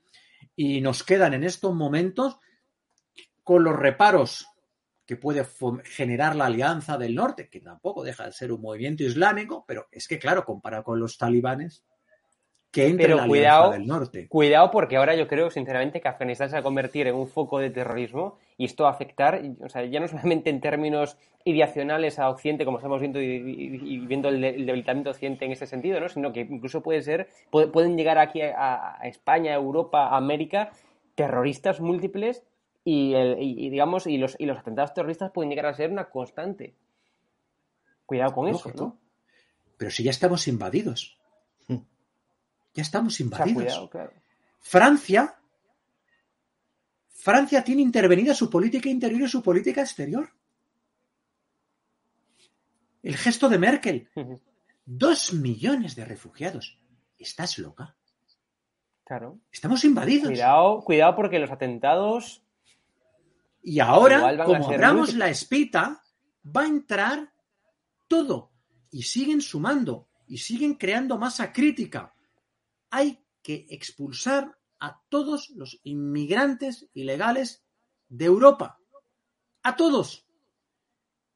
[0.56, 2.38] Y nos quedan en estos momentos
[3.44, 4.48] con los reparos
[5.09, 5.42] que puede
[5.84, 10.06] generar la alianza del norte, que tampoco deja de ser un movimiento islámico, pero es
[10.06, 11.82] que, claro, comparado con los talibanes,
[12.70, 14.28] que entre la cuidado, del norte.
[14.28, 17.59] Cuidado, porque ahora yo creo, sinceramente, que Afganistán se va a convertir en un foco
[17.59, 22.18] de terrorismo y esto va a afectar, o sea, ya no solamente en términos ideacionales
[22.18, 26.11] a Occidente, como estamos viendo y, viendo el, debilitamiento de Occidente en ese sentido, ¿no?
[26.11, 30.70] sino que incluso puede ser, pueden llegar aquí a, España, a Europa, a América,
[31.14, 32.44] terroristas múltiples
[32.85, 36.74] y, digamos y los, y los atentados terroristas pueden llegar a ser una constante.
[38.07, 38.99] Cuidado con eso, ¿no?
[39.76, 41.18] Pero si ya estamos invadidos.
[42.74, 43.91] Ya estamos invadidos.
[44.61, 45.37] Francia,
[47.09, 50.31] Francia tiene intervenida su política interior y su política exterior.
[53.03, 54.09] El gesto de Merkel.
[54.85, 56.79] Dos millones de refugiados.
[57.18, 57.97] ¿Estás loca?
[59.05, 59.39] Claro.
[59.51, 60.29] Estamos invadidos.
[60.29, 62.45] Cuidado, cuidado porque los atentados.
[63.68, 66.02] Y ahora, como abramos la espita,
[66.44, 67.32] va a entrar
[68.06, 68.52] todo.
[68.90, 70.08] Y siguen sumando.
[70.26, 72.14] Y siguen creando masa crítica
[72.90, 77.64] hay que expulsar a todos los inmigrantes ilegales
[78.08, 78.78] de Europa.
[79.62, 80.26] A todos.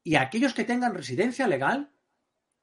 [0.03, 1.91] Y a aquellos que tengan residencia legal,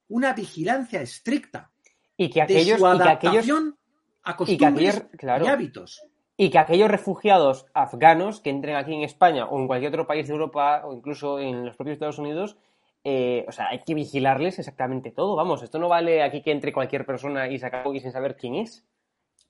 [0.09, 1.73] una vigilancia estricta
[2.17, 3.79] y que aquellos, de su adaptación
[4.23, 6.03] a costumbres y, hábitos.
[6.41, 10.27] Y que aquellos refugiados afganos que entren aquí en España o en cualquier otro país
[10.27, 12.57] de Europa o incluso en los propios Estados Unidos
[13.03, 15.37] eh, o sea, hay que vigilarles exactamente todo.
[15.37, 18.57] Vamos, esto no vale aquí que entre cualquier persona y se acabe sin saber quién
[18.57, 18.85] es.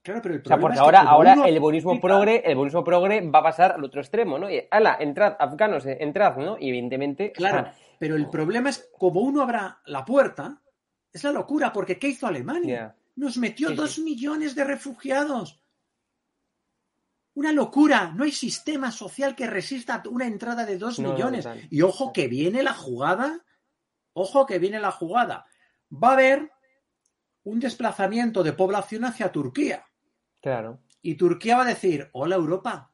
[0.01, 3.39] Claro, pero el problema o sea, porque ahora, ahora el buenismo progre, el progre va
[3.39, 4.49] a pasar al otro extremo, ¿no?
[4.49, 6.57] Y, ala, entrad, afganos, eh, entrad, ¿no?
[6.59, 7.31] Y evidentemente.
[7.33, 7.69] Claro,
[7.99, 10.59] pero el problema es como uno abra la puerta,
[11.13, 12.95] es la locura, porque ¿qué hizo Alemania?
[13.15, 15.60] Nos metió dos millones de refugiados.
[17.33, 18.11] Una locura.
[18.15, 21.47] No hay sistema social que resista una entrada de dos millones.
[21.69, 23.45] y ojo que viene la jugada.
[24.13, 25.45] Ojo que viene la jugada.
[25.91, 26.51] Va a haber
[27.43, 29.85] un desplazamiento de población hacia Turquía.
[30.41, 30.81] Claro.
[31.01, 32.93] Y Turquía va a decir, hola Europa.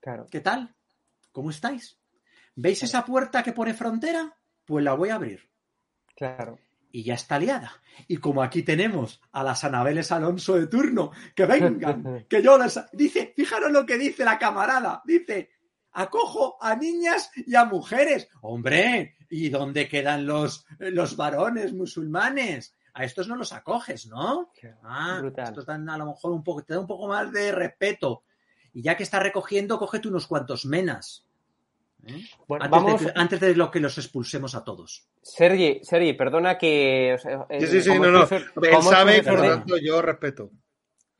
[0.00, 0.26] Claro.
[0.30, 0.74] ¿Qué tal?
[1.32, 1.98] ¿Cómo estáis?
[2.54, 4.36] ¿Veis esa puerta que pone frontera?
[4.64, 5.50] Pues la voy a abrir.
[6.16, 6.58] Claro
[6.94, 7.72] y ya está liada.
[8.06, 12.78] Y como aquí tenemos a las Anabeles Alonso de turno, que vengan, que yo les...
[12.92, 15.50] Dice, fijaros lo que dice la camarada, dice,
[15.90, 18.28] acojo a niñas y a mujeres.
[18.42, 22.76] Hombre, ¿y dónde quedan los, los varones musulmanes?
[22.92, 24.52] A estos no los acoges, ¿no?
[24.84, 28.22] Ah, estos dan a lo mejor un poco, te da un poco más de respeto.
[28.72, 31.26] Y ya que está recogiendo, cógete unos cuantos menas.
[32.06, 32.22] ¿Eh?
[32.46, 33.04] Bueno, antes, vamos...
[33.04, 35.08] de, antes, de, lo que los expulsemos a todos.
[35.22, 37.16] Sergi, Sergi perdona que.
[37.60, 38.22] sí, sí, sí, no, no.
[38.22, 40.50] Él sabe y por lo tanto yo respeto.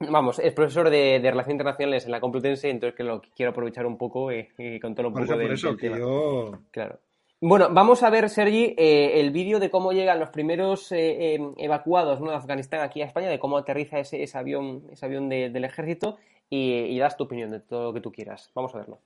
[0.01, 3.87] Vamos, es profesor de, de, Relaciones Internacionales en la Complutense, entonces que lo quiero aprovechar
[3.87, 5.99] un poco y, y contar un poco de, eso, tema.
[5.99, 6.59] Yo...
[6.71, 6.99] Claro.
[7.41, 11.41] Bueno, vamos a ver, Sergi, eh, el vídeo de cómo llegan los primeros eh, eh,
[11.59, 12.31] evacuados ¿no?
[12.31, 15.65] de Afganistán aquí a España, de cómo aterriza ese, ese avión, ese avión de, del
[15.65, 16.17] ejército
[16.49, 18.51] y, y das tu opinión de todo lo que tú quieras.
[18.55, 19.01] Vamos a verlo.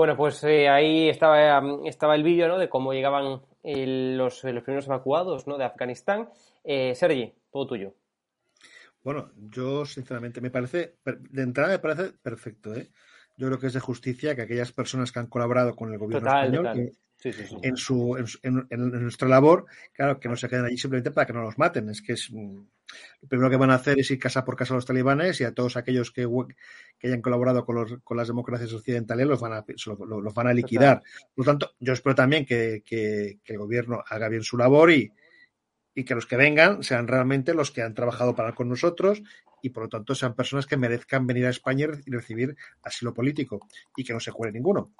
[0.00, 2.56] Bueno, pues eh, ahí estaba, estaba el vídeo ¿no?
[2.56, 5.58] de cómo llegaban los, los, primeros evacuados ¿no?
[5.58, 6.30] de Afganistán.
[6.64, 7.92] Eh, Sergi, todo tuyo.
[9.04, 12.88] Bueno, yo sinceramente me parece, de entrada me parece perfecto, ¿eh?
[13.36, 16.30] Yo creo que es de justicia que aquellas personas que han colaborado con el gobierno
[16.30, 16.92] español,
[17.62, 21.42] en, su, en, nuestra labor, claro, que no se queden allí simplemente para que no
[21.42, 21.90] los maten.
[21.90, 22.30] Es que es
[23.22, 25.44] lo primero que van a hacer es ir casa por casa a los talibanes y
[25.44, 26.26] a todos aquellos que,
[26.98, 30.54] que hayan colaborado con, los, con las democracias occidentales los van a, los, van a
[30.54, 31.02] liquidar.
[31.34, 35.12] Por lo tanto, yo espero también que, que, el gobierno haga bien su labor y,
[35.94, 39.22] y que los que vengan sean realmente los que han trabajado para con nosotros
[39.62, 43.68] y por lo tanto sean personas que merezcan venir a España y recibir asilo político
[43.96, 44.94] y que no se cuele ninguno.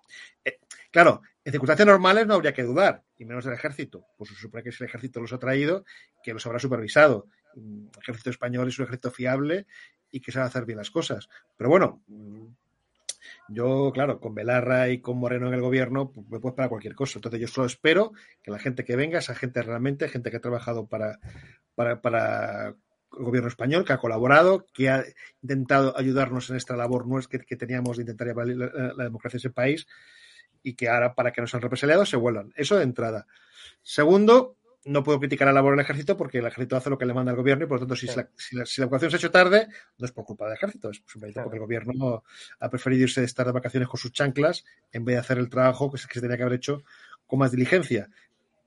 [0.45, 0.59] Eh,
[0.91, 4.05] claro, en circunstancias normales no habría que dudar, y menos del ejército.
[4.16, 5.84] Pues se supone que si el ejército los ha traído,
[6.22, 7.28] que los habrá supervisado.
[7.57, 9.66] El ejército español es un ejército fiable
[10.11, 11.28] y que sabe hacer bien las cosas.
[11.57, 12.03] Pero bueno,
[13.48, 16.94] yo, claro, con Belarra y con Moreno en el gobierno, pues, me puedo esperar cualquier
[16.94, 17.18] cosa.
[17.18, 20.40] Entonces, yo solo espero que la gente que venga, esa gente realmente, gente que ha
[20.40, 21.18] trabajado para,
[21.74, 25.05] para, para el gobierno español, que ha colaborado, que ha
[25.42, 29.51] intentado ayudarnos en esta labor nuestra que, teníamos de intentar llevar la, democracia a ese
[29.51, 29.86] país
[30.62, 32.53] y que ahora, para que no sean represaliados, se vuelvan.
[32.55, 33.26] Eso de entrada.
[33.82, 37.12] Segundo, no puedo criticar la labor del ejército porque el ejército hace lo que le
[37.12, 39.31] manda el gobierno y por lo tanto si, la, si, la, evacuación se ha hecho
[39.31, 39.68] tarde
[39.99, 42.24] no es por culpa del ejército, es simplemente porque el gobierno
[42.61, 45.51] ha preferido irse de estar de vacaciones con sus chanclas en vez de hacer el
[45.51, 46.83] trabajo que se, que se tenía que haber hecho
[47.26, 48.09] con más diligencia.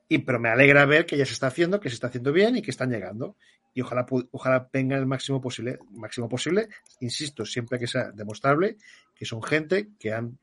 [0.07, 2.55] Y, pero me alegra ver que ya se está haciendo, que se está haciendo bien
[2.57, 3.35] y que están llegando.
[3.73, 6.67] Y ojalá, ojalá venga el máximo posible, máximo posible,
[6.99, 8.77] insisto, siempre que sea demostrable
[9.15, 10.37] que son gente que han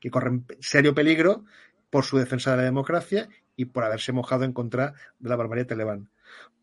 [0.00, 1.44] que corren serio peligro
[1.90, 5.64] por su defensa de la democracia y por haberse mojado en contra de la barbarie
[5.64, 6.10] talibán.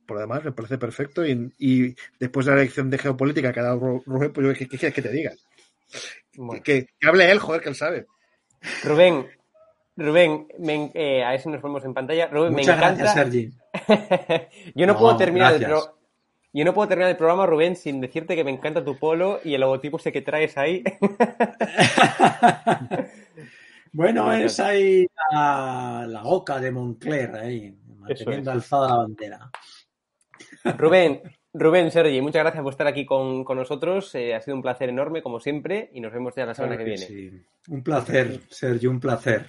[0.05, 3.63] Por lo demás, me parece perfecto y, después de la elección de geopolítica que ha
[3.63, 5.31] dado Rubén, pues ¿qué quieres que te diga?
[6.63, 8.07] Que, hable él, joder, que él sabe.
[8.83, 9.27] Rubén,
[9.95, 10.47] Rubén,
[10.93, 12.27] eh, a ver si nos ponemos en pantalla.
[12.27, 13.03] Rubén, Muchas me encanta.
[13.03, 13.51] Gracias, Sergi.
[14.75, 18.43] Yo no, puedo terminar el Yo no puedo terminar el programa, Rubén, sin decirte que
[18.43, 20.83] me encanta tu polo y el logotipo ese que traes ahí.
[23.91, 29.51] bueno, es ahí la, la, oca de Moncler, ahí, manteniendo alzada la bandera.
[30.77, 31.21] Rubén,
[31.53, 34.15] Rubén, Sergi, muchas gracias por estar aquí con, nosotros.
[34.15, 36.83] Eh, ha sido un placer enorme, como siempre, y nos vemos ya la semana que,
[36.83, 37.05] viene.
[37.05, 37.31] Sí.
[37.67, 39.47] Un placer, Sergio, un placer.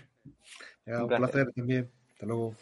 [0.86, 1.52] un, placer.
[1.54, 1.90] también.
[2.12, 2.54] Hasta luego.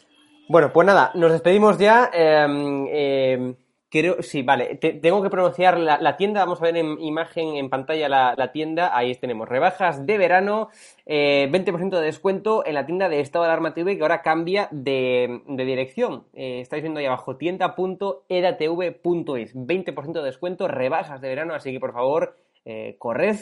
[0.47, 2.11] Bueno, pues nada, nos despedimos ya.
[2.13, 3.55] Em, em,
[3.91, 4.75] creo, sí, vale.
[4.75, 6.39] tengo que pronunciar la, tienda.
[6.39, 8.97] Vamos a ver en imagen, en pantalla la, tienda.
[8.97, 9.47] Ahí tenemos.
[9.47, 10.69] Rebajas de verano,
[11.05, 14.69] 20% eh, de descuento en la tienda de Estado de Alarma TV, que ahora cambia
[14.71, 16.25] de, dirección.
[16.33, 19.55] Eh, estáis viendo ahí abajo, tienda.edatv.es.
[19.55, 21.53] 20% de descuento, rebajas de verano.
[21.53, 23.37] Así que por favor, eh, corred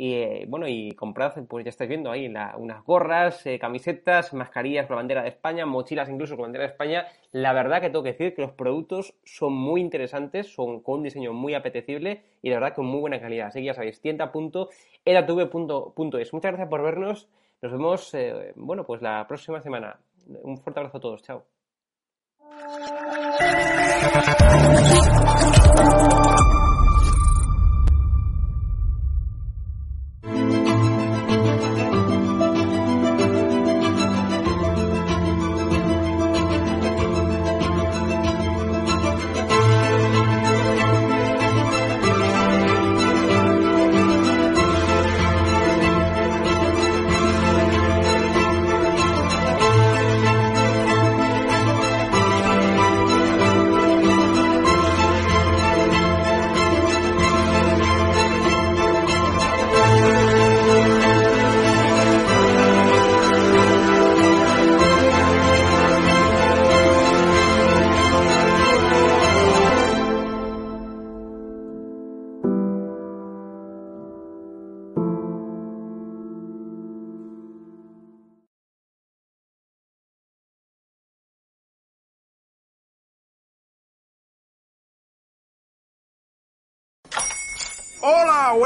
[0.00, 4.86] y eh, bueno, y comprad, pues ya estáis viendo ahí unas gorras, eh, camisetas, mascarillas
[4.86, 7.08] con la bandera de España, mochilas incluso con la bandera de España.
[7.32, 11.02] La verdad que tengo que decir que los productos son muy interesantes, son con un
[11.02, 13.48] diseño muy apetecible y la verdad con muy buena calidad.
[13.48, 16.32] Así que ya sabéis, tienda.edatv.es.
[16.32, 17.28] Muchas gracias por vernos.
[17.60, 19.98] Nos vemos, eh, bueno, pues la próxima semana.
[20.28, 21.24] Un fuerte abrazo a todos.
[21.24, 21.42] Chao.